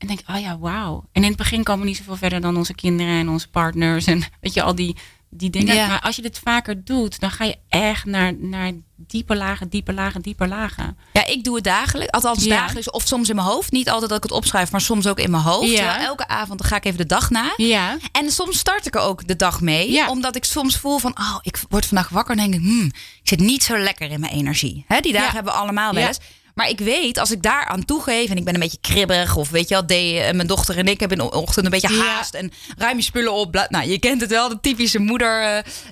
[0.08, 1.04] En denk, oh ja, wauw.
[1.12, 4.04] En in het begin komen we niet zoveel verder dan onze kinderen en onze partners.
[4.06, 4.96] En weet je, al die,
[5.30, 5.74] die dingen.
[5.74, 5.86] Ja.
[5.86, 9.92] Maar als je dit vaker doet, dan ga je echt naar, naar diepe lagen, diepe
[9.92, 10.96] lagen, diepe lagen.
[11.12, 12.12] Ja, ik doe het dagelijks.
[12.12, 12.56] Althans Ja.
[12.56, 12.90] dagelijks.
[12.90, 13.72] Of soms in mijn hoofd.
[13.72, 15.70] Niet altijd dat ik het opschrijf, maar soms ook in mijn hoofd.
[15.70, 16.04] Ja.
[16.04, 17.52] Elke avond dan ga ik even de dag na.
[17.56, 17.96] Ja.
[18.12, 19.90] En soms start ik er ook de dag mee.
[19.92, 20.08] Ja.
[20.10, 22.86] Omdat ik soms voel van, oh, ik word vandaag wakker en denk ik, hmm,
[23.22, 24.84] ik zit niet zo lekker in mijn energie.
[24.88, 26.08] Hè, die dagen hebben we allemaal wel Ja.
[26.08, 26.18] eens.
[26.54, 29.50] Maar ik weet, als ik daar aan toegeef en ik ben een beetje kribbig, of
[29.50, 31.94] weet je wel, de, eh, mijn dochter en ik hebben in de ochtend een beetje
[31.94, 32.02] Ja.
[32.04, 33.50] haast en ruim je spullen op.
[33.50, 35.42] bla- Nou, je kent het wel, de typische moeder,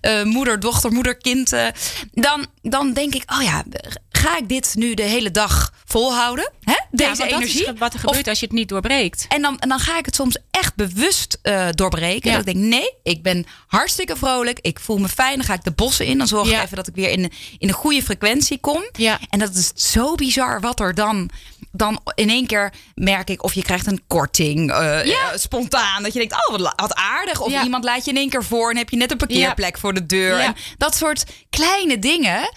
[0.01, 1.51] eh, eh, moeder, dochter, moeder, kind.
[2.13, 3.65] dan, dan denk ik, oh ja,
[4.23, 6.51] ga ik dit nu de hele dag volhouden?
[6.65, 6.75] Hè?
[6.91, 7.65] Deze Ja, energie?
[7.65, 9.25] Dat is wat er Of- gebeurt als je het niet doorbreekt.
[9.29, 12.31] en dan, en dan ga ik het soms echt bewust eh, doorbreken.
[12.31, 12.37] Ja.
[12.37, 14.59] Dat ik denk, nee, ik ben hartstikke vrolijk.
[14.61, 15.37] Ik voel me fijn.
[15.37, 16.19] Dan ga ik de bossen in.
[16.19, 18.85] Dan zorg ik even dat ik weer in, de- in een goede frequentie kom.
[18.93, 19.19] Ja.
[19.31, 21.31] En dat is zo bizar wat er dan...
[21.75, 24.71] Dan in één keer merk ik of je krijgt een korting.
[24.73, 25.33] eh, Ja.
[25.33, 26.03] eh, spontaan.
[26.03, 27.41] Dat je denkt, oh wat, wat aardig.
[27.41, 27.63] Of Ja.
[27.65, 28.71] iemand laat je in één keer voor.
[28.71, 30.39] En heb je net een parkeerplek voor de deur.
[30.39, 32.51] En dat soort kleine dingen...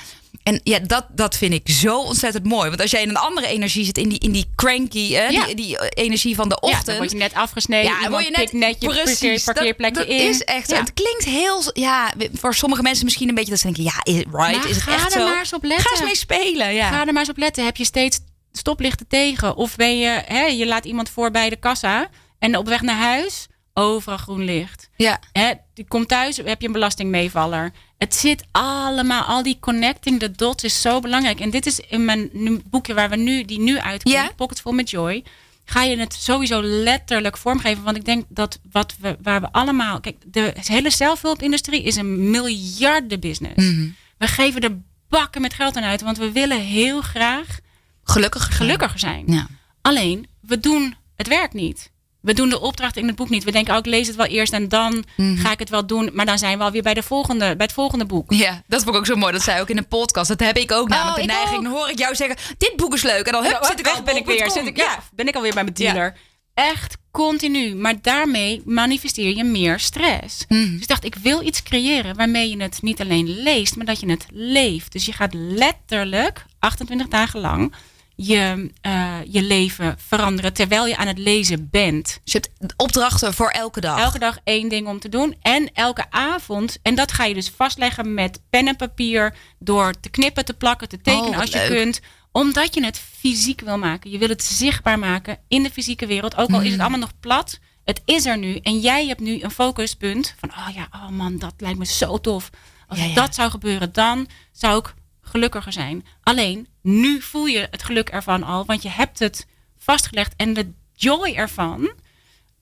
[0.46, 2.70] En ja, dat, dat vind ik zo ontzettend mooi.
[2.70, 5.46] Want als jij in een andere energie zit, in die, in die cranky, hè, Ja.
[5.46, 6.86] die, die eh, energie van de Ja, ochtend.
[6.86, 7.92] dan word je net afgesneden.
[8.02, 10.30] Ja, word je net, net je precies, parkeerplekje dat, dat in.
[10.30, 10.70] is echt.
[10.70, 10.80] Ja.
[10.80, 14.14] Het klinkt heel, ja, voor sommige mensen misschien een beetje dat ze denken, ja, is,
[14.16, 15.28] right, Maar is het ga echt er zo?
[15.28, 15.86] maar eens op letten.
[15.86, 16.90] Ga eens mee spelen, ja.
[16.90, 17.66] Ga er maar eens op letten.
[17.66, 18.20] Heb je steeds
[18.52, 19.56] stoplichten tegen?
[19.56, 22.98] Of ben je, hè, je laat iemand voor bij de kassa en op weg naar
[23.00, 23.48] huis,
[23.78, 24.90] overal groen licht.
[24.98, 25.20] ja.
[25.32, 27.72] Hè, die komt thuis, heb je een belastingmeevaller.
[27.98, 31.40] Het zit allemaal, al die connecting the dots is zo belangrijk.
[31.40, 34.32] En dit is in mijn nu- boekje waar we nu, die nu uitkomt, Ja.
[34.36, 35.24] Pockets Full met Joy.
[35.66, 37.84] Ga je het sowieso letterlijk vormgeven.
[37.84, 40.00] Want ik denk dat wat we, waar we allemaal.
[40.00, 43.56] Kijk, de hele zelfhulpindustrie is een miljardenbusiness.
[43.72, 43.88] Mhm.
[44.18, 44.78] We geven er
[45.10, 46.02] bakken met geld aan uit.
[46.02, 47.60] Want we willen heel graag
[48.04, 48.58] Gelukkig.
[48.58, 49.24] gelukkiger zijn.
[49.28, 49.48] Ja.
[49.82, 51.92] Alleen, we doen het werk niet.
[52.26, 53.44] We doen de opdracht in het boek niet.
[53.44, 55.36] We denken, oh, ik lees het wel eerst en dan Mhm.
[55.38, 56.10] ga ik het wel doen.
[56.14, 58.34] Maar dan zijn we alweer bij, de volgende, bij het volgende boek.
[58.34, 59.32] Ja, dat vond ik ook zo mooi.
[59.34, 60.28] Dat zei ook in een podcast.
[60.28, 61.58] Dat heb ik ook namelijk Oh, de neiging.
[61.58, 61.64] ook.
[61.64, 63.26] Dan hoor ik jou zeggen, dit boek is leuk.
[63.26, 64.52] En dan hup, Ja, zit ik weg ben ik weer.
[64.52, 65.92] Zit ik, ja, ben ik alweer bij mijn Ja.
[65.94, 66.18] dealer.
[66.54, 67.76] Echt continu.
[67.76, 70.46] Maar daarmee manifesteer je meer stress.
[70.48, 70.72] Mhm.
[70.72, 74.00] Dus ik dacht, ik wil iets creëren waarmee je het niet alleen leest, maar dat
[74.00, 74.92] je het leeft.
[74.92, 77.74] Dus je gaat letterlijk 28 dagen lang
[78.16, 82.20] je, eh, je leven veranderen terwijl je aan het lezen bent.
[82.24, 84.00] Dus je hebt opdrachten voor elke dag.
[84.00, 85.36] Elke dag één ding om te doen.
[85.42, 86.78] En elke avond.
[86.82, 89.36] En dat ga je dus vastleggen met pen en papier.
[89.60, 91.78] Door te knippen, te plakken, te tekenen Oh, als je leuk.
[91.78, 92.02] kunt.
[92.32, 94.12] Omdat je het fysiek wil maken.
[94.12, 96.36] Je wil het zichtbaar maken in de fysieke wereld.
[96.36, 96.72] Ook al is Mm.
[96.72, 98.56] het allemaal nog plat Het is er nu.
[98.58, 102.18] En jij hebt nu een focuspunt van, oh ja, oh man, dat lijkt me zo
[102.18, 102.50] tof.
[102.88, 103.14] Als Ja, ja.
[103.14, 104.94] dat zou gebeuren, dan zou ik
[105.36, 106.06] gelukkiger zijn.
[106.24, 110.34] Alleen, nu voel je het geluk ervan al, want je hebt het vastgelegd.
[110.36, 111.92] En de joy ervan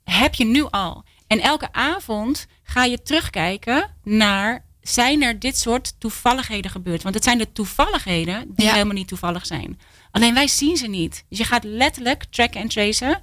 [0.04, 1.04] heb je nu al.
[1.28, 7.04] En elke avond ga je terugkijken naar, zijn er dit soort toevalligheden gebeurd?
[7.04, 8.72] Want het zijn de toevalligheden die Ja.
[8.72, 9.80] helemaal niet toevallig zijn.
[10.12, 11.26] Alleen wij zien ze niet.
[11.30, 13.20] Dus je gaat letterlijk tracken en tracen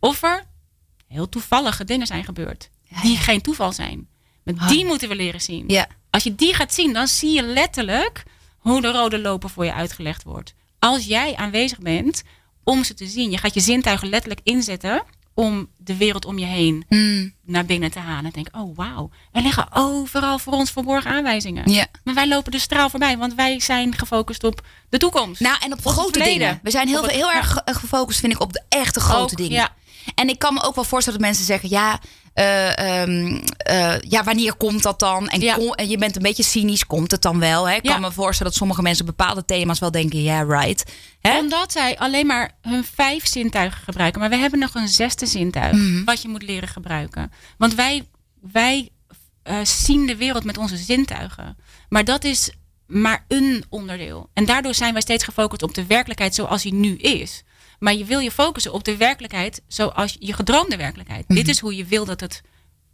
[0.00, 0.44] of er
[1.08, 2.70] heel toevallige dingen zijn gebeurd.
[3.02, 4.08] die geen toeval zijn.
[4.44, 5.64] Maar die moeten we leren zien.
[6.10, 8.22] Als je die gaat zien, dan zie je letterlijk
[8.60, 10.54] hoe de rode loper voor je uitgelegd wordt.
[10.78, 12.22] Als jij aanwezig bent
[12.64, 13.30] om ze te zien.
[13.30, 15.02] Je gaat je zintuigen letterlijk inzetten
[15.34, 17.34] om de wereld om je heen Mm.
[17.44, 18.24] naar binnen te halen.
[18.24, 21.70] En denk, oh wauw, er liggen overal voor ons verborgen aanwijzingen.
[21.72, 21.86] Ja.
[22.04, 25.40] Maar wij lopen de straal voorbij, want wij zijn gefocust op de toekomst.
[25.40, 26.60] Nou, en op grote dingen.
[26.62, 29.36] We zijn heel, het- heel erg ge- gefocust, vind ik, op de echte grote Ook,
[29.38, 29.52] dingen.
[29.56, 29.74] ja.
[30.14, 32.00] En ik kan me ook wel voorstellen dat mensen zeggen: ja,
[32.32, 35.28] eh, ehm, eh, ja wanneer komt dat dan?
[35.28, 35.54] En, Ja.
[35.54, 37.68] kom- en je bent een beetje cynisch, komt het dan wel?
[37.68, 37.74] Hè?
[37.74, 37.92] Ik Ja.
[37.92, 40.92] kan me voorstellen dat sommige mensen bepaalde thema's wel denken: ja, right.
[41.20, 41.38] Hè?
[41.38, 44.20] Omdat zij alleen maar hun vijf zintuigen gebruiken.
[44.20, 45.76] Maar we hebben nog een zesde zintuig.
[45.76, 46.04] Mhm.
[46.04, 47.32] Wat je moet leren gebruiken.
[47.58, 48.08] Want wij,
[48.52, 48.88] wij
[49.42, 51.56] eh, zien de wereld met onze zintuigen.
[51.88, 52.52] Maar dat is
[52.86, 54.30] maar een onderdeel.
[54.34, 57.42] En daardoor zijn wij steeds gefocust op de werkelijkheid zoals die nu is.
[57.80, 61.24] Maar je wil je focussen op de werkelijkheid zoals je gedroomde werkelijkheid.
[61.28, 62.42] Dit is hoe je wil dat het,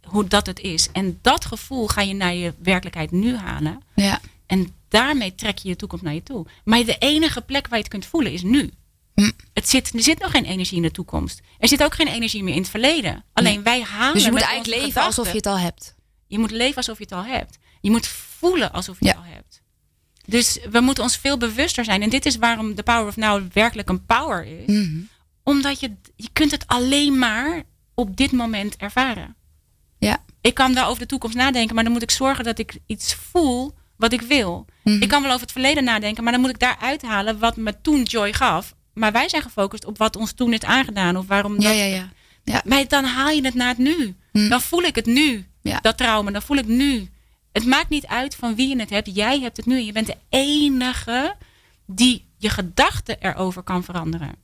[0.03, 0.89] hoe dat het is.
[0.91, 3.81] En dat gevoel ga je naar je werkelijkheid nu halen.
[3.95, 4.19] Ja.
[4.45, 6.45] En daarmee trek je je toekomst naar je toe.
[6.63, 8.71] Maar de enige plek waar je het kunt voelen is nu.
[9.15, 9.31] Hm.
[9.53, 11.41] Het zit, er zit nog geen energie in de toekomst.
[11.59, 13.23] Er zit ook geen energie meer in het verleden.
[13.33, 14.13] Alleen wij halen.
[14.13, 15.95] Dus je moet eigenlijk leven gedachten- alsof je het al hebt.
[16.27, 17.57] Je moet leven alsof je het al hebt.
[17.81, 19.11] Je moet voelen alsof je Ja.
[19.11, 19.46] het al hebt.
[20.29, 22.01] Dus we moeten ons veel bewuster zijn.
[22.01, 24.65] En dit is waarom de Power of Now werkelijk een power is.
[24.75, 24.97] Mhm.
[25.43, 27.63] Omdat je, je kunt het alleen maar
[27.93, 29.35] op dit moment ervaren.
[29.99, 30.23] Ja.
[30.41, 33.13] Ik kan wel over de toekomst nadenken, maar dan moet ik zorgen dat ik iets
[33.31, 34.65] voel wat ik wil.
[34.83, 35.01] Mhm.
[35.01, 37.81] Ik kan wel over het verleden nadenken, maar dan moet ik daar uithalen wat me
[37.81, 38.75] toen joy gaf.
[38.93, 41.17] Maar wij zijn gefocust op wat ons toen is aangedaan.
[41.17, 42.09] Of waarom Ja, dat- ja, ja.
[42.43, 42.61] ja.
[42.65, 44.15] Maar dan haal je het naar het nu.
[44.31, 44.49] Mm.
[44.49, 45.45] Dan voel ik het nu.
[45.61, 45.79] Ja.
[45.79, 47.09] Dat trauma, dan voel ik nu.
[47.57, 49.15] Het maakt niet uit van wie je het hebt.
[49.15, 49.77] Jij hebt het nu.
[49.77, 51.35] En je bent de enige
[51.85, 54.35] die je gedachten erover kan veranderen.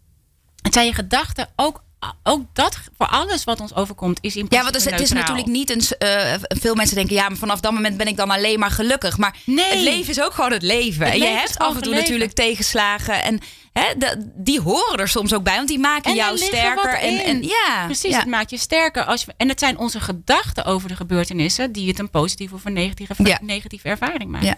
[0.61, 1.83] Het zijn je gedachten ook,
[2.23, 5.09] ook dat voor alles wat ons overkomt is in Ja, want principe het is, het
[5.09, 5.35] is neutraal.
[5.35, 6.07] natuurlijk niet een.
[6.07, 9.17] eh, veel mensen denken, ja, maar vanaf dat moment ben ik dan alleen maar gelukkig.
[9.17, 9.65] Maar Nee.
[9.69, 11.05] het leven is ook gewoon het leven.
[11.05, 13.23] Het en je hebt af en toe natuurlijk tegenslagen.
[13.23, 13.39] En
[13.73, 16.93] hè, de- die horen er soms ook bij, want die maken En jou er sterker.
[16.93, 18.17] En, en ja, Precies, ja.
[18.19, 19.03] het maakt je sterker.
[19.03, 22.65] Als je, en het zijn onze gedachten over de gebeurtenissen die het een positieve of
[22.65, 23.39] een negatieve, Ja.
[23.41, 24.45] negatieve ervaring maakt.
[24.45, 24.55] Ja.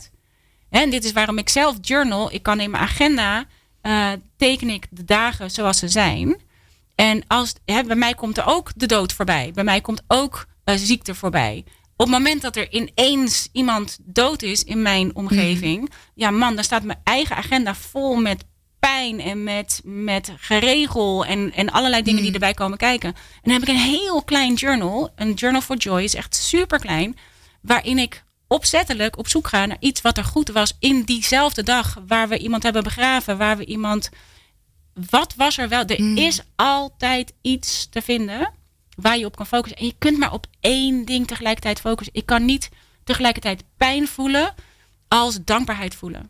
[0.70, 2.34] En dit is waarom ik zelf journal.
[2.34, 3.46] Ik kan in mijn agenda
[3.82, 6.38] eh, teken ik de dagen zoals ze zijn.
[6.96, 9.52] En als, hè, bij mij komt er ook de dood voorbij.
[9.54, 11.64] Bij mij komt ook eh, ziekte voorbij.
[11.98, 16.64] Op het moment dat er ineens iemand dood is in mijn omgeving, ja man, dan
[16.64, 18.46] staat mijn eigen agenda vol met
[18.80, 23.10] pijn en met, met geregel en, en allerlei dingen die erbij komen kijken.
[23.10, 26.80] En dan heb ik een heel klein journal, een journal for joy, is echt super
[26.80, 27.18] klein,
[27.62, 31.98] waarin ik opzettelijk op zoek ga naar iets wat er goed was in diezelfde dag,
[32.08, 34.10] waar we iemand hebben begraven, waar we iemand.
[35.10, 35.86] Wat was er wel?
[35.86, 38.54] Er is altijd iets te vinden
[38.96, 39.80] waar je op kan focussen.
[39.80, 42.16] En je kunt maar op één ding tegelijkertijd focussen.
[42.16, 42.70] Ik kan niet
[43.04, 44.54] tegelijkertijd pijn voelen
[45.08, 46.30] als dankbaarheid voelen.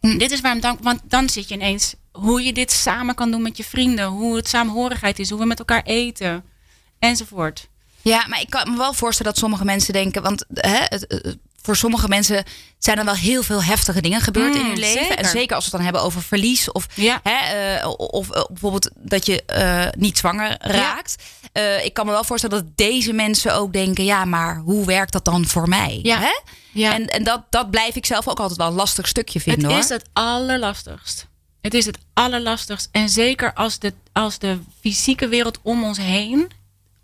[0.00, 3.42] Dit is waarom dank, want dan zit je ineens hoe je dit samen kan doen
[3.42, 6.44] met je vrienden, hoe het saamhorigheid is, hoe we met elkaar eten,
[6.98, 7.68] enzovoort.
[8.02, 11.32] Ja, maar ik kan me wel voorstellen dat sommige mensen denken, want hè, het, eh,
[11.62, 12.44] voor sommige mensen
[12.78, 15.00] zijn er wel heel veel heftige dingen gebeurd in Mm, hun leven.
[15.02, 15.18] zeker.
[15.18, 17.20] En zeker als we het dan hebben over verlies of, Ja.
[17.22, 21.16] hè, eh, of eh, bijvoorbeeld dat je eh, niet zwanger raakt.
[21.84, 25.24] Ik kan me wel voorstellen dat deze mensen ook denken, ja, maar hoe werkt dat
[25.24, 25.98] dan voor mij?
[26.02, 26.18] Ja.
[26.18, 26.38] Hè?
[26.72, 26.94] Ja.
[26.94, 29.72] En, en dat, dat blijf ik zelf ook altijd wel een lastig stukje vinden het
[29.72, 29.82] hoor.
[29.82, 31.26] is het allerlastigst.
[31.60, 32.88] Het is het allerlastigst.
[32.92, 36.50] En zeker als de, als de fysieke wereld om ons heen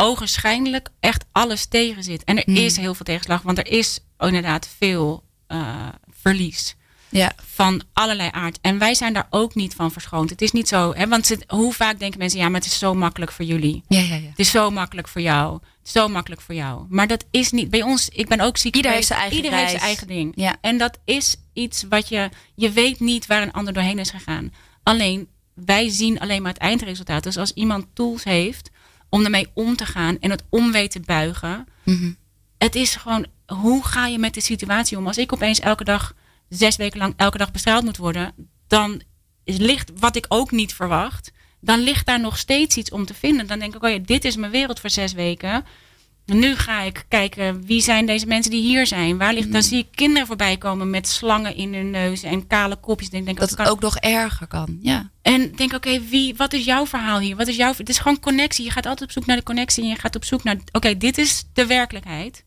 [0.04, 2.24] ogenschijnlijk echt alles tegen zit.
[2.24, 2.56] En er Hmm.
[2.56, 5.88] is heel veel tegenslag, want er is inderdaad veel eh,
[6.22, 6.74] verlies.
[7.08, 7.32] ja.
[7.54, 8.58] van allerlei aard.
[8.60, 10.30] En wij zijn daar ook niet van verschoond.
[10.30, 12.78] Het is niet zo, hè, want het- hoe vaak denken mensen, ja, maar het is
[12.78, 13.82] zo makkelijk voor jullie.
[13.88, 14.28] Ja, ja, ja.
[14.28, 15.52] Het is zo makkelijk voor jou.
[15.54, 16.86] Het is zo makkelijk voor jou.
[16.88, 18.08] Maar dat is niet bij ons.
[18.08, 18.76] Ik ben ook ziek.
[18.76, 19.08] Ieder geweest.
[19.08, 20.32] heeft zijn eigen Ieder heeft zijn eigen ding.
[20.36, 20.56] Ja.
[20.60, 22.28] En dat is iets wat je.
[22.54, 24.52] Je weet niet waar een ander doorheen is gegaan.
[24.82, 27.22] Alleen wij zien alleen maar het eindresultaat.
[27.22, 28.70] Dus als iemand tools heeft
[29.14, 31.66] om ermee om te gaan en het om weet te buigen.
[31.82, 32.12] Mhm.
[32.58, 35.06] Het is gewoon, hoe ga je met de situatie om?
[35.06, 36.14] Als ik opeens elke dag,
[36.48, 38.32] zes weken lang, elke dag bestraald moet worden,
[38.66, 39.02] dan
[39.44, 41.32] is ligt wat ik ook niet verwacht.
[41.60, 43.46] dan ligt daar nog steeds iets om te vinden.
[43.46, 45.64] Dan denk ik, oh ja, dit is mijn wereld voor zes weken.
[46.26, 49.18] Nu ga ik kijken, wie zijn deze mensen die hier zijn?
[49.18, 49.66] Waar ligt, Dan Mm.
[49.68, 53.08] zie ik kinderen voorbij komen met slangen in hun neus en kale kopjes.
[53.10, 54.78] Ik denk, Dat kan- het ook nog erger kan.
[54.82, 55.10] Ja.
[55.22, 57.36] en denk, oké, wie, wat is jouw verhaal hier?
[57.36, 58.64] Wat is jouw, het is gewoon connectie.
[58.64, 60.96] Je gaat altijd op zoek naar de connectie en je gaat op zoek naar, oké,
[60.96, 62.44] dit is de werkelijkheid.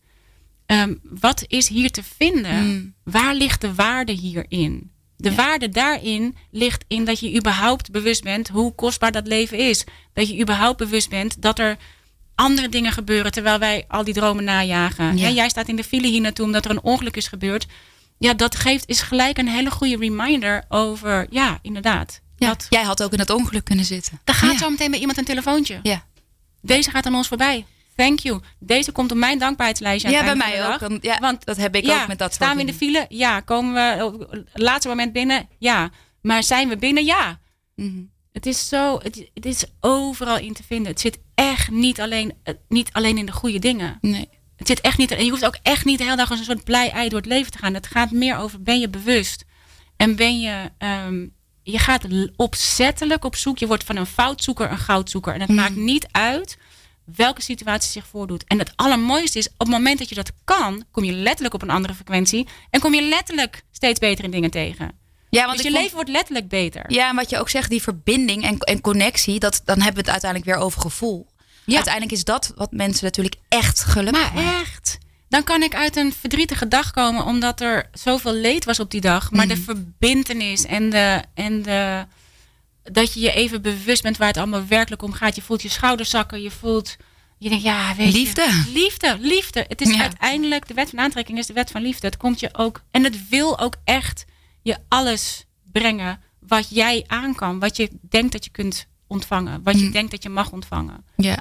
[0.66, 2.64] Ehm, wat is hier te vinden?
[2.66, 2.94] Mm.
[3.04, 4.90] Waar ligt de waarde hierin?
[5.16, 5.34] De Ja.
[5.36, 9.84] waarde daarin ligt in dat je überhaupt bewust bent hoe kostbaar dat leven is.
[10.12, 11.76] Dat je überhaupt bewust bent dat er
[12.38, 15.16] andere dingen gebeuren terwijl wij al die dromen najagen.
[15.16, 15.28] Ja.
[15.28, 17.66] Jij staat in de file hier naartoe omdat er een ongeluk is gebeurd.
[18.18, 22.20] Ja, dat geeft is gelijk een hele goede reminder over, ja, inderdaad.
[22.36, 22.48] Ja.
[22.48, 24.20] Dat, Jij had ook in dat ongeluk kunnen zitten.
[24.24, 24.58] er gaat ja.
[24.58, 25.80] zo meteen bij iemand een telefoontje.
[25.82, 26.04] Ja,
[26.62, 27.66] Deze gaat aan ons voorbij.
[27.96, 28.40] Thank you.
[28.58, 30.10] Deze komt op mijn dankbaarheidslijstje.
[30.10, 30.80] ja bij mij ook.
[30.80, 30.90] dag.
[31.00, 33.06] Ja, Want dat heb ik ja, ook met dat staan we in de file?
[33.08, 33.40] Ja.
[33.40, 35.48] Komen we op het laatste moment binnen?
[35.58, 35.90] Ja.
[36.22, 37.04] Maar zijn we binnen?
[37.04, 37.38] Ja.
[37.74, 38.00] Mhm.
[38.32, 40.92] Het is zo, het, het is overal in te vinden.
[40.92, 43.98] Het zit echt niet alleen, eh, niet alleen in de goede dingen.
[44.00, 44.28] Nee.
[44.56, 46.44] Het zit echt niet, en je hoeft ook echt niet de hele dag als een
[46.44, 47.74] soort blij ei door het leven te gaan.
[47.74, 49.44] Het gaat meer over, ben je bewust?
[49.96, 51.26] En ben je, ehm,
[51.62, 53.58] je gaat opzettelijk op zoek.
[53.58, 55.34] Je wordt van een foutzoeker een goudzoeker.
[55.34, 56.58] En het maakt niet uit
[57.04, 58.44] welke situatie zich voordoet.
[58.44, 61.62] En het allermooiste is, op het moment dat je dat kan, kom je letterlijk op
[61.62, 62.48] een andere frequentie.
[62.70, 64.98] En kom je letterlijk steeds betere dingen tegen.
[65.30, 66.84] Ja, want dus je vond- leven wordt letterlijk beter.
[66.92, 70.00] Ja, en wat je ook zegt, die verbinding en, en connectie, dat, dan hebben we
[70.00, 71.26] het uiteindelijk weer over gevoel.
[71.64, 71.74] Ja.
[71.74, 74.60] Uiteindelijk is dat wat mensen natuurlijk echt gelukkig Maar maakt.
[74.68, 74.98] echt.
[75.28, 79.00] Dan kan ik uit een verdrietige dag komen omdat er zoveel leed was op die
[79.00, 79.30] dag.
[79.30, 79.62] Maar de Mhm.
[79.62, 82.06] verbintenis en, de, en de,
[82.82, 85.34] dat je je even bewust bent waar het allemaal werkelijk om gaat.
[85.36, 86.42] Je voelt je schouders zakken.
[86.42, 86.96] Je voelt,
[87.38, 88.64] je denkt, ja, weet je, Liefde.
[88.74, 89.64] liefde, liefde.
[89.68, 90.00] Het is Ja.
[90.00, 92.06] uiteindelijk, de wet van aantrekking is de wet van liefde.
[92.06, 94.24] Het komt je ook, en het wil ook echt
[94.68, 97.58] je alles brengen wat jij aan kan.
[97.58, 99.62] Wat je denkt dat je kunt ontvangen.
[99.62, 99.92] Wat je Mhm.
[99.92, 101.04] denkt dat je mag ontvangen.
[101.16, 101.38] Ja.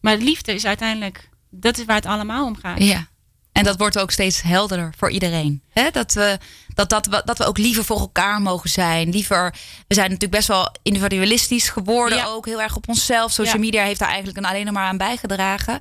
[0.00, 2.82] Maar liefde is uiteindelijk, dat is waar het allemaal om gaat.
[2.82, 3.10] ja.
[3.52, 5.62] En dat wordt ook steeds helderder voor iedereen.
[5.72, 5.90] Hè?
[5.90, 6.38] Dat, we,
[6.74, 9.10] dat, dat, we, dat we ook liever voor elkaar mogen zijn.
[9.10, 9.54] Liever,
[9.88, 12.18] we zijn natuurlijk best wel individualistisch geworden.
[12.18, 12.24] Ja.
[12.26, 13.30] Ook heel erg op onszelf.
[13.32, 13.60] Social Ja.
[13.60, 15.78] media heeft daar eigenlijk een alleen maar aan bijgedragen.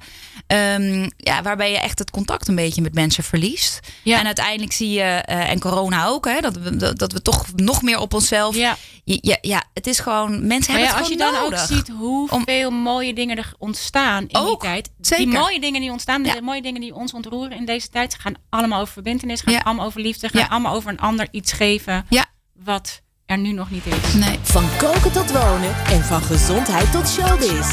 [0.47, 3.79] Ehm, ja, waarbij je echt het contact een beetje met mensen verliest.
[4.03, 4.19] Ja.
[4.19, 7.45] En uiteindelijk zie je, eh, en corona ook, hè, dat, we, dat, dat we toch
[7.55, 8.55] nog meer op onszelf.
[8.55, 8.77] Ja.
[9.03, 11.61] Ja, ja, het is gewoon, mensen Maar ja, hebben als het je gewoon dan nodig.
[11.61, 14.89] ook ziet hoeveel mooie dingen er ontstaan in Ook, die tijd.
[15.01, 15.25] zeker.
[15.25, 18.33] Die mooie dingen die ontstaan, de mooie dingen die ons ontroeren in deze tijd, gaan
[18.49, 19.61] allemaal over verbindenis, gaan Ja.
[19.81, 20.47] Allemaal over liefde, gaan Ja.
[20.47, 22.25] allemaal over een ander iets geven Ja.
[22.63, 24.13] wat er nu nog niet is.
[24.13, 24.39] Nee.
[24.41, 27.67] Van koken tot wonen en van gezondheid tot showbiz.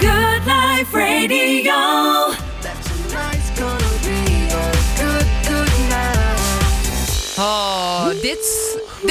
[0.00, 1.63] Good Life Radio.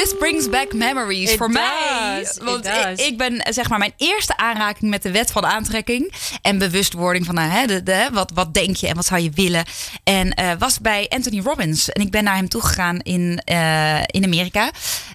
[0.03, 2.27] This brings back memories voor mij.
[2.43, 6.57] Want ik, ik ben zeg maar mijn eerste aanraking met de wet van aantrekking en
[6.57, 9.63] bewustwording van nou, hè, de, de, wat, wat denk je en wat zou je willen.
[10.03, 14.23] En eh, was bij Anthony Robbins en ik ben naar hem toegegaan in, eh, in
[14.23, 14.71] Amerika.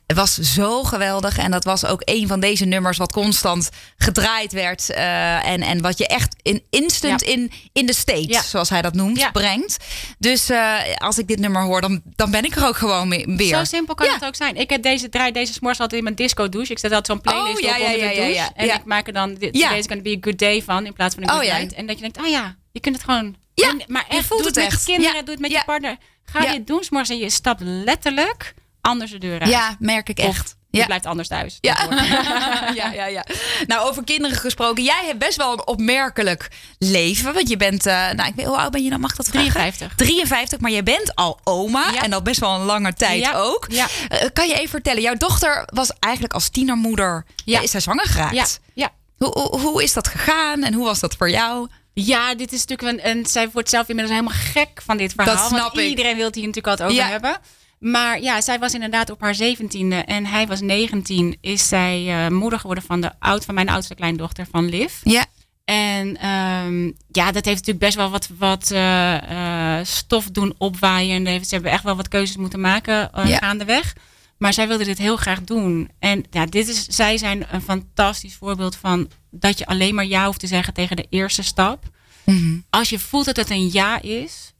[0.06, 4.52] Het was zo geweldig en dat was ook een van deze nummers wat constant gedraaid
[4.52, 7.32] werd eh, en, en wat je echt in instant Ja.
[7.32, 8.42] in, in de state, Ja.
[8.42, 9.30] zoals hij dat noemt, Ja.
[9.30, 9.76] brengt.
[10.18, 13.24] Dus eh, als ik dit nummer hoor, dan, dan ben ik er ook gewoon mee-
[13.26, 13.56] weer.
[13.56, 14.56] Zo simpel kan het ook zijn.
[14.56, 16.72] Ik heb deze, draai deze s'morgens altijd in mijn disco douche.
[16.72, 18.50] Ik zet altijd zo'n playlist Oh, ja, op onder ja, de douche.
[18.54, 21.22] En ik maak er dan, today's gonna be a good day van, in plaats van
[21.22, 21.56] een Oh, good ja.
[21.58, 21.72] night.
[21.74, 23.36] En dat je denkt, oh ja, je kunt het gewoon...
[23.54, 24.86] Ja, En- maar je echt, voelt doe het het, met echt.
[24.86, 25.96] je kinderen, doe het met je partner.
[26.24, 29.50] Ga dit doen s'morgens en je stapt letterlijk anders de deur uit.
[29.50, 30.56] Ja, merk ik Of echt.
[30.70, 30.86] Je Ja.
[30.86, 31.58] blijft anders thuis.
[31.60, 31.76] Ja.
[32.74, 33.24] Ja, ja, ja.
[33.66, 34.82] Nou, over kinderen gesproken.
[34.84, 37.34] Jij hebt best wel een opmerkelijk leven.
[37.34, 39.00] Want je bent, eh, nou, ik weet, hoe oud ben je dan?
[39.00, 39.50] Mag dat vragen?
[39.50, 39.94] 53.
[39.96, 41.90] 53, maar je bent al oma.
[41.92, 42.02] Ja.
[42.02, 43.66] En al best wel een lange tijd ook.
[43.68, 43.86] ja.
[44.08, 47.24] Eh, kan je even vertellen, jouw dochter was eigenlijk als tienermoeder...
[47.44, 47.60] Ja.
[47.60, 48.34] is zij zwanger geraakt.
[48.34, 48.90] Ja, ja.
[49.18, 51.68] Hoe, hoe, hoe is dat gegaan en hoe was dat voor jou?
[51.94, 53.04] Ja, dit is natuurlijk een.
[53.12, 55.34] En zij wordt zelf inmiddels helemaal gek van dit verhaal.
[55.36, 55.84] Dat snap want ik.
[55.88, 57.10] iedereen wil het hier natuurlijk altijd over Ja.
[57.10, 57.38] hebben.
[57.78, 61.36] Maar ja, zij was inderdaad op haar zeventiende en hij was 19.
[61.40, 64.92] Is zij eh, moeder geworden van, de oud, van mijn oudste kleindochter, van Liv.
[65.02, 65.24] Ja.
[65.64, 71.44] En ehm, ja, dat heeft natuurlijk best wel wat, wat eh, eh, stof doen opwaaien.
[71.44, 73.36] Ze hebben echt wel wat keuzes moeten maken eh, Ja.
[73.36, 73.94] gaandeweg.
[74.38, 75.90] Maar zij wilde dit heel graag doen.
[75.98, 80.26] En ja, dit is, zij zijn een fantastisch voorbeeld van dat je alleen maar ja
[80.26, 81.84] hoeft te zeggen tegen de eerste stap.
[82.24, 82.58] Mhm.
[82.70, 84.52] Als je voelt dat het een ja is,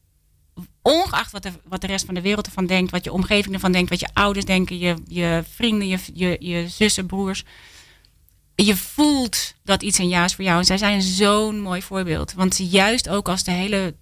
[0.88, 3.72] ongeacht wat de, wat de rest van de wereld ervan denkt, wat je omgeving ervan
[3.72, 7.44] denkt, wat je ouders denken, je, je vrienden, je, je, je zussen, broers.
[8.54, 10.58] Je voelt dat iets een ja is voor jou.
[10.58, 12.32] En zij zijn zo'n mooi voorbeeld.
[12.32, 13.94] Want juist ook als de hele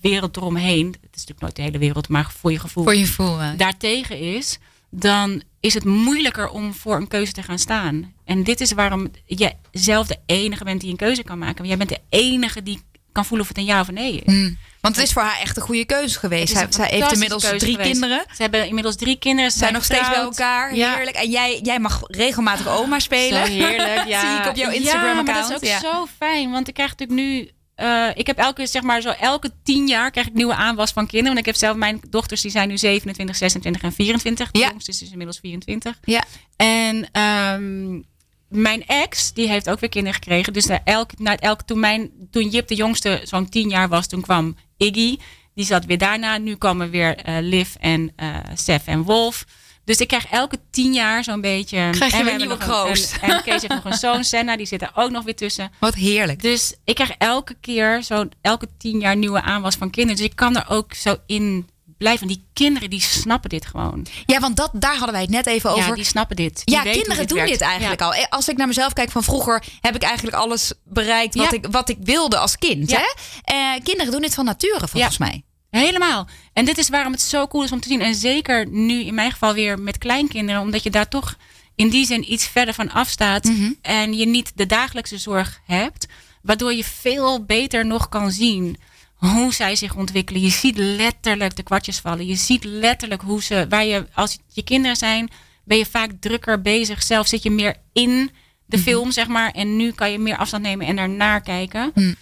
[0.00, 3.06] wereld eromheen, het is natuurlijk nooit de hele wereld, maar voor je gevoel, Voor je
[3.06, 3.38] gevoel.
[3.56, 4.58] daartegen is,
[4.90, 8.12] dan is het moeilijker om voor een keuze te gaan staan.
[8.24, 11.56] En dit is waarom jij zelf de enige bent die een keuze kan maken.
[11.56, 12.80] Want jij bent de enige die
[13.18, 14.32] kan voelen of het een ja of een nee is.
[14.34, 14.58] Mm.
[14.80, 16.52] Want het is voor haar echt een goede keuze geweest.
[16.70, 17.90] Zij, heeft inmiddels drie geweest.
[17.90, 18.24] kinderen.
[18.36, 19.50] Ze hebben inmiddels drie kinderen.
[19.50, 20.74] Ze zijn nog steeds bij elkaar.
[20.74, 20.94] Ja.
[20.94, 21.16] Heerlijk.
[21.16, 23.46] En jij, jij mag regelmatig oma spelen.
[23.46, 24.20] Zo heerlijk, ja.
[24.20, 25.26] Zie ik op jouw Ja, Instagram-account.
[25.26, 25.92] maar dat is ook Ja.
[25.92, 26.50] zo fijn.
[26.50, 27.50] Want ik krijg natuurlijk nu...
[27.74, 31.06] eh, ik heb elke, zeg maar, zo elke tien jaar krijg ik nieuwe aanwas van
[31.06, 31.34] kinderen.
[31.34, 34.50] Want ik heb zelf mijn dochters, die zijn nu 27, 26 en 24.
[34.50, 34.68] De Ja.
[34.68, 35.98] jongste is dus inmiddels 24.
[36.04, 36.22] Ja.
[36.56, 38.00] En ehm,
[38.48, 40.52] mijn ex, die heeft ook weer kinderen gekregen.
[40.52, 44.06] Dus na elk, na elk, toen, mijn, toen Jip de jongste zo'n tien jaar was,
[44.06, 45.16] toen kwam Iggy.
[45.54, 46.36] Die zat weer daarna.
[46.36, 49.44] Nu komen weer eh, Liv en eh Sef en Wolf.
[49.84, 51.88] Dus ik krijg elke tien jaar zo'n beetje...
[51.90, 53.16] Krijg je en weer we nieuwe een- kroost.
[53.20, 54.56] En, en Kees heeft nog een zoon, Senna.
[54.56, 55.70] Die zit er ook nog weer tussen.
[55.80, 56.42] Wat heerlijk.
[56.42, 60.16] Dus ik krijg elke keer zo elke tien jaar nieuwe aanwas van kinderen.
[60.18, 61.68] Dus ik kan er ook zo in
[61.98, 62.26] blijven.
[62.26, 64.06] Die kinderen die snappen dit gewoon.
[64.26, 65.88] Ja, want dat, daar hadden wij het net even over.
[65.88, 66.62] Ja, die snappen dit.
[66.64, 67.52] Die Ja, kinderen doen werkt.
[67.52, 68.06] dit eigenlijk Ja.
[68.06, 68.26] al.
[68.28, 71.56] Als ik naar mezelf kijk van vroeger, heb ik eigenlijk alles bereikt wat, Ja.
[71.56, 72.90] ik, wat ik wilde als kind.
[72.90, 72.98] Ja.
[72.98, 73.06] Hè?
[73.54, 75.42] Eh, kinderen doen dit van nature, volgens mij.
[75.70, 76.26] Helemaal.
[76.52, 78.00] En dit is waarom het zo cool is om te zien.
[78.00, 80.60] En zeker nu in mijn geval weer met kleinkinderen.
[80.60, 81.36] Omdat je daar toch
[81.74, 83.44] in die zin iets verder van afstaat.
[83.44, 83.72] Mhm.
[83.82, 86.06] En je niet de dagelijkse zorg hebt.
[86.42, 88.76] Waardoor je veel beter nog kan zien
[89.18, 90.42] hoe zij zich ontwikkelen.
[90.42, 92.26] Je ziet letterlijk de kwartjes vallen.
[92.26, 95.30] Je ziet letterlijk hoe ze, waar je, als het je kinderen zijn,
[95.64, 97.02] ben je vaak drukker bezig.
[97.02, 98.30] Zelf zit je meer in
[98.66, 98.86] de Mhm.
[98.86, 99.50] film, zeg maar.
[99.50, 101.90] En nu kan je meer afstand nemen en daarnaar kijken.
[101.94, 102.14] Mm.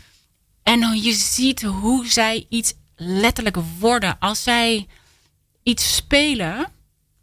[0.62, 4.18] En je ziet hoe zij iets letterlijk worden.
[4.18, 4.86] Als zij
[5.62, 6.68] iets spelen,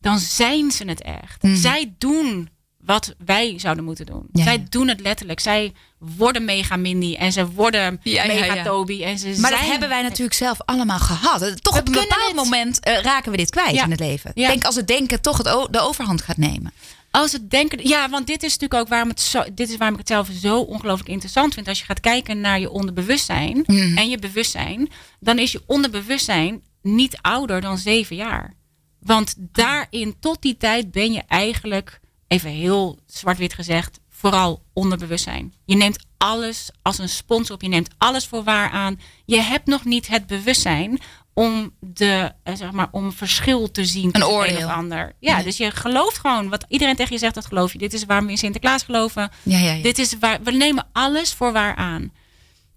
[0.02, 1.44] dan zijn ze het echt.
[1.44, 1.56] Mhm.
[1.56, 2.50] Zij doen
[2.86, 4.28] wat wij zouden moeten doen.
[4.34, 4.64] Ja, zij ja.
[4.70, 5.40] doen het letterlijk.
[5.40, 8.64] Zij worden mega Mindy en ze worden Ja, mega ja.
[8.64, 9.04] Toby.
[9.04, 11.42] En ze Maar dat hebben wij natuurlijk zelf allemaal gehad.
[11.42, 12.36] Eh, Toch We op een bepaald het.
[12.36, 13.84] moment eh, raken we dit kwijt Ja.
[13.84, 14.30] in het leven.
[14.30, 14.48] Ik Ja.
[14.48, 16.74] denk als het denken toch het de overhand gaat nemen.
[17.12, 19.94] Als het denken, ja, want dit is natuurlijk ook waarom het zo, dit is waarom
[20.00, 21.68] ik het zelf zo ongelooflijk interessant vind.
[21.68, 23.98] Als je gaat kijken naar je onderbewustzijn Mhm.
[23.98, 28.54] en je bewustzijn, dan is je onderbewustzijn niet ouder dan zeven jaar.
[29.00, 32.00] Want daarin, tot die tijd, ben je eigenlijk,
[32.34, 35.54] even heel zwart-wit gezegd, vooral onderbewustzijn.
[35.66, 39.00] Je neemt alles als een spons op, je neemt alles voor waar aan.
[39.26, 41.00] Je hebt nog niet het bewustzijn
[41.34, 45.16] om, de, eh, zeg maar, om verschil te zien tussen een of ander.
[45.20, 47.78] Ja, dus je gelooft gewoon wat iedereen tegen je zegt, dat geloof je.
[47.78, 49.32] Dit is waarom we in Sinterklaas geloven.
[49.44, 49.84] Ja, ja, ja.
[49.84, 52.12] Dit is waar, we nemen alles voor waar aan.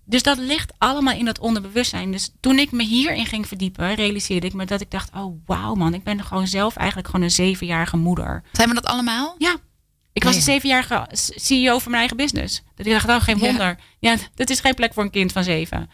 [0.08, 2.10] Dus dat ligt allemaal in dat onderbewustzijn.
[2.12, 5.74] Dus toen ik me hierin ging verdiepen, realiseerde ik me dat ik dacht: oh wauw
[5.74, 8.42] man, ik ben gewoon zelf eigenlijk gewoon een zevenjarige moeder.
[8.52, 9.34] Zijn we dat allemaal?
[9.38, 9.56] Ja,
[10.12, 10.52] ik was Ja, een ja.
[10.52, 12.62] zevenjarige CEO van mijn eigen business.
[12.74, 13.46] Dat ik dacht: oh, geen Ja.
[13.46, 13.78] wonder.
[13.98, 15.90] Ja, dat is geen plek voor een kind van zeven.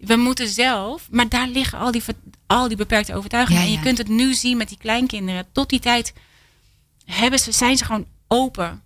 [0.00, 2.02] We moeten zelf, maar daar liggen al die,
[2.46, 3.60] al die beperkte overtuigingen.
[3.60, 3.84] Ja, En je ja.
[3.84, 5.46] kunt het nu zien met die kleinkinderen.
[5.52, 6.12] Tot die tijd
[7.04, 8.82] hebben ze, zijn ze gewoon open.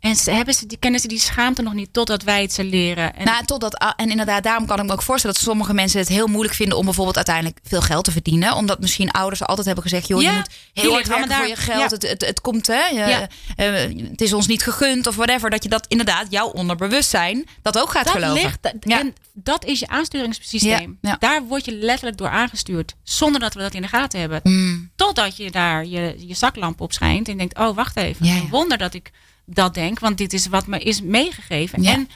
[0.00, 2.64] En ze, hebben ze, die, kennen ze die schaamte nog niet totdat wij het ze
[2.64, 3.16] leren.
[3.16, 5.98] En Nou, totdat, ah, en inderdaad, daarom kan ik me ook voorstellen dat sommige mensen
[5.98, 8.54] het heel moeilijk vinden om bijvoorbeeld uiteindelijk veel geld te verdienen.
[8.56, 11.56] Omdat misschien ouders altijd hebben gezegd, joh, Ja, je moet heel hard werken voor je
[11.56, 11.78] geld.
[11.78, 11.96] Ja.
[11.96, 12.82] Het, het, het komt, hè.
[13.56, 15.50] eh, het is ons niet gegund of whatever.
[15.50, 18.42] Dat je dat inderdaad, jouw onderbewustzijn, dat ook gaat dat geloven.
[18.42, 20.98] ligt, en dat is je aansturingssysteem.
[21.18, 22.94] Daar word je letterlijk door aangestuurd.
[23.02, 24.40] Zonder dat we dat in de gaten hebben.
[24.42, 24.90] Mm.
[24.96, 27.28] Totdat je daar je, je zaklamp op schijnt.
[27.28, 28.48] En denkt, oh wacht even.
[28.50, 29.10] Wonder dat ik
[29.54, 29.98] dat denk.
[29.98, 31.82] Want dit is wat me is meegegeven.
[31.82, 31.92] Ja.
[31.92, 32.08] En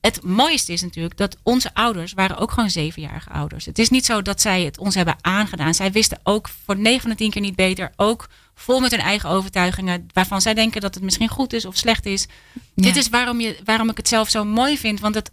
[0.00, 3.64] het mooiste is natuurlijk dat onze ouders waren ook gewoon zevenjarige ouders.
[3.64, 5.74] Het is niet zo dat zij het ons hebben aangedaan.
[5.74, 7.92] Zij wisten ook voor 9 van de 10 keer niet beter.
[7.96, 10.06] Ook vol met hun eigen overtuigingen.
[10.12, 12.26] Waarvan zij denken dat het misschien goed is of slecht is.
[12.52, 12.60] Ja.
[12.74, 15.00] Dit is waarom, je, waarom ik het zelf zo mooi vind.
[15.00, 15.30] Want het,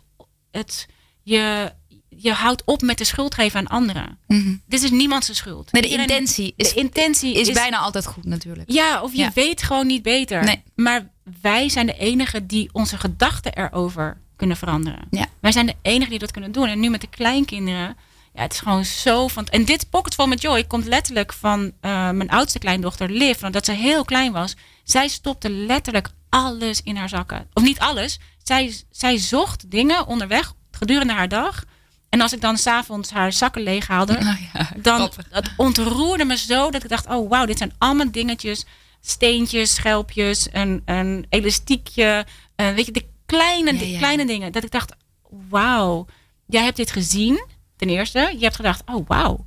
[0.52, 0.88] het,
[1.24, 1.74] je,
[2.18, 4.18] je houdt op met de schuld geven aan anderen.
[4.28, 4.56] Mhm.
[4.68, 5.72] Dit is niemands schuld.
[5.72, 8.72] Nee, de Iedereen- intentie is, de intentie is, bijna altijd goed natuurlijk.
[8.72, 9.32] Ja, of je Ja.
[9.36, 10.44] weet gewoon niet beter.
[10.44, 10.64] Nee.
[10.76, 11.10] Maar
[11.42, 15.08] wij zijn de enigen die onze gedachten erover kunnen veranderen.
[15.10, 15.26] Ja.
[15.40, 16.68] Wij zijn de enigen die dat kunnen doen.
[16.68, 17.98] En nu met de kleinkinderen.
[18.34, 19.48] Ja, het is gewoon zo van.
[19.48, 23.40] En dit Pocket met Joy komt letterlijk van eh, mijn oudste kleindochter Liv.
[23.40, 24.56] Want dat ze heel klein was.
[24.84, 27.48] Zij stopte letterlijk alles in haar zakken.
[27.54, 28.20] Of niet alles.
[28.44, 31.64] Zij, zij zocht dingen onderweg gedurende haar dag.
[32.16, 36.38] En als ik dan s'avonds haar zakken leeg haalde, Oh ja, dan het ontroerde me
[36.38, 38.66] zo dat ik dacht: oh wauw, dit zijn allemaal dingetjes,
[39.02, 43.98] steentjes, schelpjes, een, een elastiekje, eh, weet je, de kleine, Ja, de ja.
[43.98, 44.52] kleine dingen.
[44.52, 44.96] Dat ik dacht:
[45.50, 46.06] wauw,
[46.46, 47.46] jij hebt dit gezien.
[47.76, 49.46] Ten eerste, je hebt gedacht: oh wauw,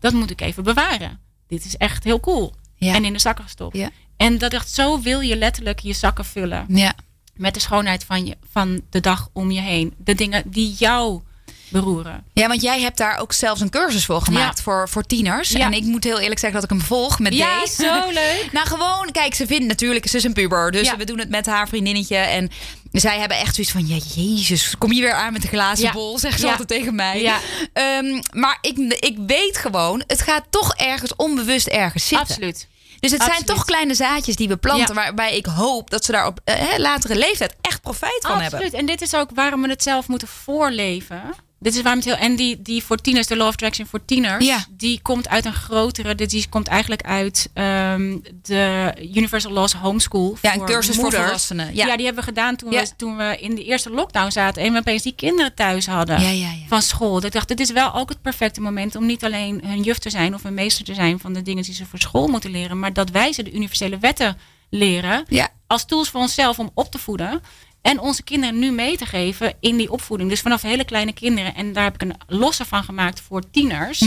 [0.00, 1.20] dat moet ik even bewaren.
[1.48, 2.54] Dit is echt heel cool.
[2.78, 3.78] En in de zakken gestopt.
[4.16, 6.94] En dat dacht, zo wil je letterlijk je zakken vullen Ja.
[7.34, 9.94] met de schoonheid van, je, van de dag om je heen.
[9.98, 11.20] De dingen die jou
[11.70, 12.24] beroeren.
[12.32, 14.62] Ja, want jij hebt daar ook zelfs een cursus voor gemaakt Ja.
[14.62, 15.50] voor, voor tieners.
[15.50, 15.60] Ja.
[15.60, 17.82] En ik moet heel eerlijk zeggen dat ik hem volg met Ja, deze.
[17.82, 18.48] zo leuk.
[18.52, 20.70] Nou, gewoon, kijk, ze vindt natuurlijk, ze is een puber.
[20.70, 20.96] Dus Ja.
[20.96, 22.16] we doen het met haar vriendinnetje.
[22.16, 22.50] En
[22.92, 25.92] zij hebben echt zoiets van, ja, jezus, kom je weer aan met de glazen Ja.
[25.92, 26.50] bol, zegt ze Ja.
[26.50, 27.20] altijd tegen mij.
[27.22, 27.38] Ja.
[27.72, 32.26] Ehm, maar ik, ik weet gewoon, het gaat toch ergens onbewust ergens zitten.
[32.28, 32.68] Absoluut.
[33.00, 33.56] Dus het zijn Absoluut.
[33.56, 35.02] toch kleine zaadjes die we planten, Ja.
[35.02, 38.52] waarbij ik hoop dat ze daar op eh, latere leeftijd echt profijt van Absoluut.
[38.62, 38.78] hebben.
[38.80, 41.22] En dit is ook waarom we het zelf moeten voorleven.
[41.62, 42.18] Dit is waarom het heel.
[42.28, 44.64] En die, die voor tieners, de Law of Attraction voor tieners, Ja.
[44.70, 46.14] die komt uit een grotere.
[46.14, 50.36] Die komt eigenlijk uit ehm, de Universal Laws Homeschool.
[50.42, 51.74] Ja, een cursus voor volwassenen.
[51.74, 51.86] Ja.
[51.86, 51.96] Ja.
[51.96, 52.80] die hebben we gedaan toen, Ja.
[52.80, 56.20] we, toen we in de eerste lockdown zaten en we opeens die kinderen thuis hadden
[56.68, 57.14] van school.
[57.14, 59.98] Dat ik dacht, dit is wel ook het perfecte moment om niet alleen hun juf
[59.98, 62.50] te zijn of een meester te zijn van de dingen die ze voor school moeten
[62.50, 64.36] leren, maar dat wij ze de universele wetten
[64.70, 65.24] leren
[65.66, 67.42] als tools voor onszelf om op te voeden.
[67.82, 70.30] En onze kinderen nu mee te geven in die opvoeding.
[70.30, 71.54] Dus vanaf hele kleine kinderen.
[71.54, 74.00] En daar heb ik een losse van gemaakt voor tieners.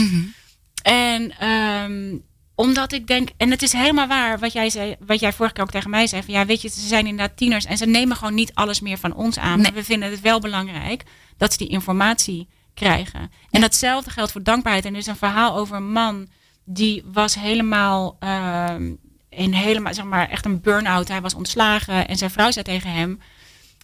[0.82, 2.18] En ehm,
[2.54, 5.62] omdat ik denk, en het is helemaal waar wat jij zei, wat jij vorige keer
[5.62, 6.22] ook tegen mij zei.
[6.22, 8.98] Van ja, weet je, ze zijn inderdaad tieners en ze nemen gewoon niet alles meer
[8.98, 9.60] van ons aan.
[9.60, 11.02] Maar we vinden het wel belangrijk
[11.36, 13.30] dat ze die informatie krijgen.
[13.50, 14.84] En datzelfde geldt voor dankbaarheid.
[14.84, 16.28] En er is een verhaal over een man
[16.64, 18.92] die was helemaal ehm,
[19.28, 21.08] in helemaal, zeg maar, echt een burn-out.
[21.08, 23.20] Hij was ontslagen en zijn vrouw zei tegen hem.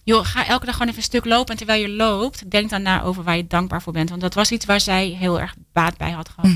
[0.03, 1.51] Joh, ga elke dag gewoon even een stuk lopen.
[1.51, 4.09] En terwijl je loopt, denk dan na over waar je dankbaar voor bent.
[4.09, 6.51] Want dat was iets waar zij heel erg baat bij had gehad.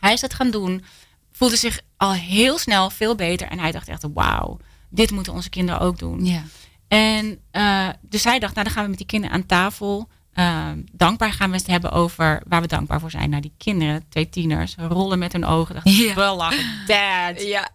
[0.00, 0.84] Hij is dat gaan doen.
[1.32, 3.48] Voelde zich al heel snel veel beter.
[3.48, 4.58] En hij dacht echt, wauw,
[4.90, 6.24] dit moeten onze kinderen ook doen.
[6.24, 6.42] Ja.
[6.88, 10.08] En eh, dus hij dacht, nou dan gaan we met die kinderen aan tafel.
[10.32, 13.30] Ehm, dankbaar gaan we het hebben over waar we dankbaar voor zijn.
[13.30, 15.74] Nou, die kinderen, twee tieners, rollen met hun ogen.
[15.74, 16.14] Dachten, Ja.
[16.14, 17.42] wel lachen, dad.
[17.42, 17.68] Ja.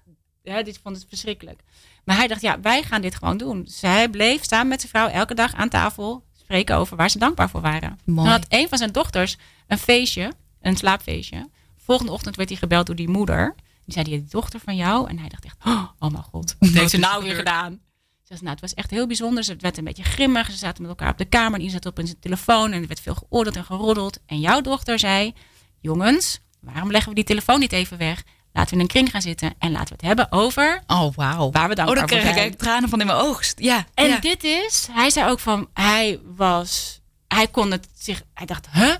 [0.43, 1.59] Hè, dit vond het verschrikkelijk.
[2.07, 3.63] Maar hij dacht, ja, wij gaan dit gewoon doen.
[3.63, 7.19] Dus hij bleef samen met zijn vrouw elke dag aan tafel spreken over waar ze
[7.19, 7.99] dankbaar voor waren.
[8.03, 8.29] Mooi.
[8.29, 9.37] Dan had een van zijn dochters
[9.67, 10.31] een feestje,
[10.61, 11.49] een slaapfeestje.
[11.77, 13.55] Volgende ochtend werd hij gebeld door die moeder.
[13.85, 15.09] Die zei, die dochter van jou?
[15.09, 17.71] En hij dacht echt, oh, oh mijn god, wat heeft ze nou weer gedaan?
[17.71, 19.43] Ze zei, nou, het was echt heel bijzonder.
[19.43, 20.51] Ze werd een beetje grimmig.
[20.51, 21.53] Ze zaten met elkaar op de kamer.
[21.53, 22.71] En die zat op in zijn telefoon.
[22.71, 24.19] En er werd veel geoordeeld en geroddeld.
[24.25, 25.33] En jouw dochter zei,
[25.79, 28.23] jongens, waarom leggen we die telefoon niet even weg?
[28.57, 29.53] Laten we in een kring gaan zitten.
[29.59, 31.51] En laten we het hebben over Oh, wauw.
[31.51, 33.59] waar we Oh, dankbaar dan krijg ik tranen van in mijn oogst.
[33.59, 33.85] Ja.
[33.93, 34.19] En ja.
[34.19, 38.95] dit is, hij zei ook van, hij was, hij kon het zich, hij dacht, huh?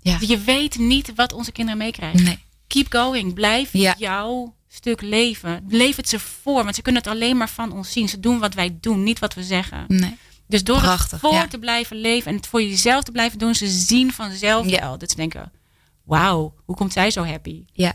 [0.00, 0.16] Ja.
[0.20, 2.22] Je weet niet wat onze kinderen meekrijgen.
[2.24, 2.38] Nee.
[2.66, 3.94] Keep going, blijf Ja.
[3.98, 5.64] jouw stuk leven.
[5.68, 8.08] Leef het ze voor, want ze kunnen het alleen maar van ons zien.
[8.08, 9.84] Ze doen wat wij doen, niet wat we zeggen.
[9.88, 10.16] Nee.
[10.46, 11.46] Dus door Prachtig, het voor ja.
[11.46, 14.80] te blijven leven en het voor jezelf te blijven doen, ze zien vanzelf Ja.
[14.80, 14.98] wel.
[14.98, 15.52] Dat ze denken,
[16.04, 17.64] wauw, hoe komt zij zo happy?
[17.72, 17.92] Ja.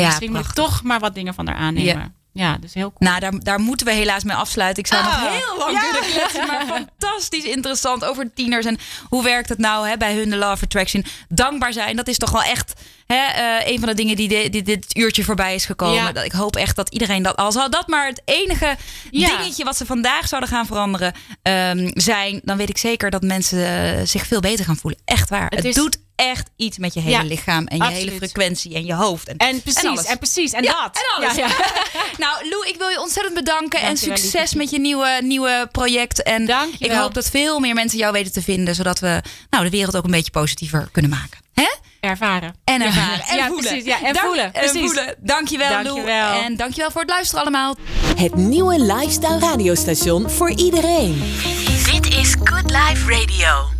[0.00, 0.64] Ja, misschien moet ik prachtig.
[0.64, 2.12] toch maar wat dingen van haar aannemen.
[2.32, 3.10] Ja, dus heel cool.
[3.10, 4.82] Nou, daar, daar moeten we helaas mee afsluiten.
[4.82, 5.80] Ik zou nog heel lang ja.
[5.90, 6.64] kunnen kletsen, maar
[6.98, 8.66] fantastisch interessant over tieners.
[8.66, 8.78] En
[9.08, 11.04] hoe werkt het nou hè, bij hun, de Law of Attraction?
[11.28, 12.72] Dankbaar zijn, dat is toch wel echt
[13.06, 16.14] hè, eh, een van de dingen die, di- die dit uurtje voorbij is gekomen.
[16.14, 16.22] Ja.
[16.22, 18.76] Ik hoop echt dat iedereen dat, al zou dat maar het enige
[19.10, 19.36] Ja.
[19.36, 23.66] dingetje wat ze vandaag zouden gaan veranderen ehm, zijn, dan weet ik zeker dat mensen
[23.98, 25.00] eh, zich veel beter gaan voelen.
[25.04, 25.44] Echt waar.
[25.44, 28.74] Het, Het is- doet echt iets met je hele Ja, lichaam en je hele frequentie
[28.74, 29.28] en je hoofd.
[29.28, 30.04] En, En precies, alles.
[30.04, 30.96] en, precies, en Ja, dat.
[30.96, 31.36] en alles.
[31.36, 31.54] Ja, ja.
[32.26, 33.80] nou, Lou, ik wil je ontzettend bedanken.
[33.80, 36.22] En succes met je nieuwe, nieuwe project.
[36.22, 36.96] En Dankjewel.
[36.96, 38.74] ik hoop dat veel meer mensen jou weten te vinden.
[38.74, 41.38] Zodat we nou, de wereld ook een beetje positiever kunnen maken.
[41.54, 41.68] Hè?
[42.00, 42.54] Ervaren.
[42.64, 43.24] En ervaren.
[43.28, 43.64] En Ja, voelen.
[43.64, 43.84] precies.
[43.84, 44.44] Ja, en Dank- voelen.
[44.44, 44.80] En Precies.
[44.80, 45.14] voelen.
[45.18, 46.04] Dankjewel, Dankjewel.
[46.30, 46.44] Lou.
[46.44, 47.76] En dankjewel voor het luisteren allemaal.
[48.16, 51.22] Het nieuwe lifestyle radiostation voor iedereen.
[51.92, 53.76] Dit is Good Life Radio.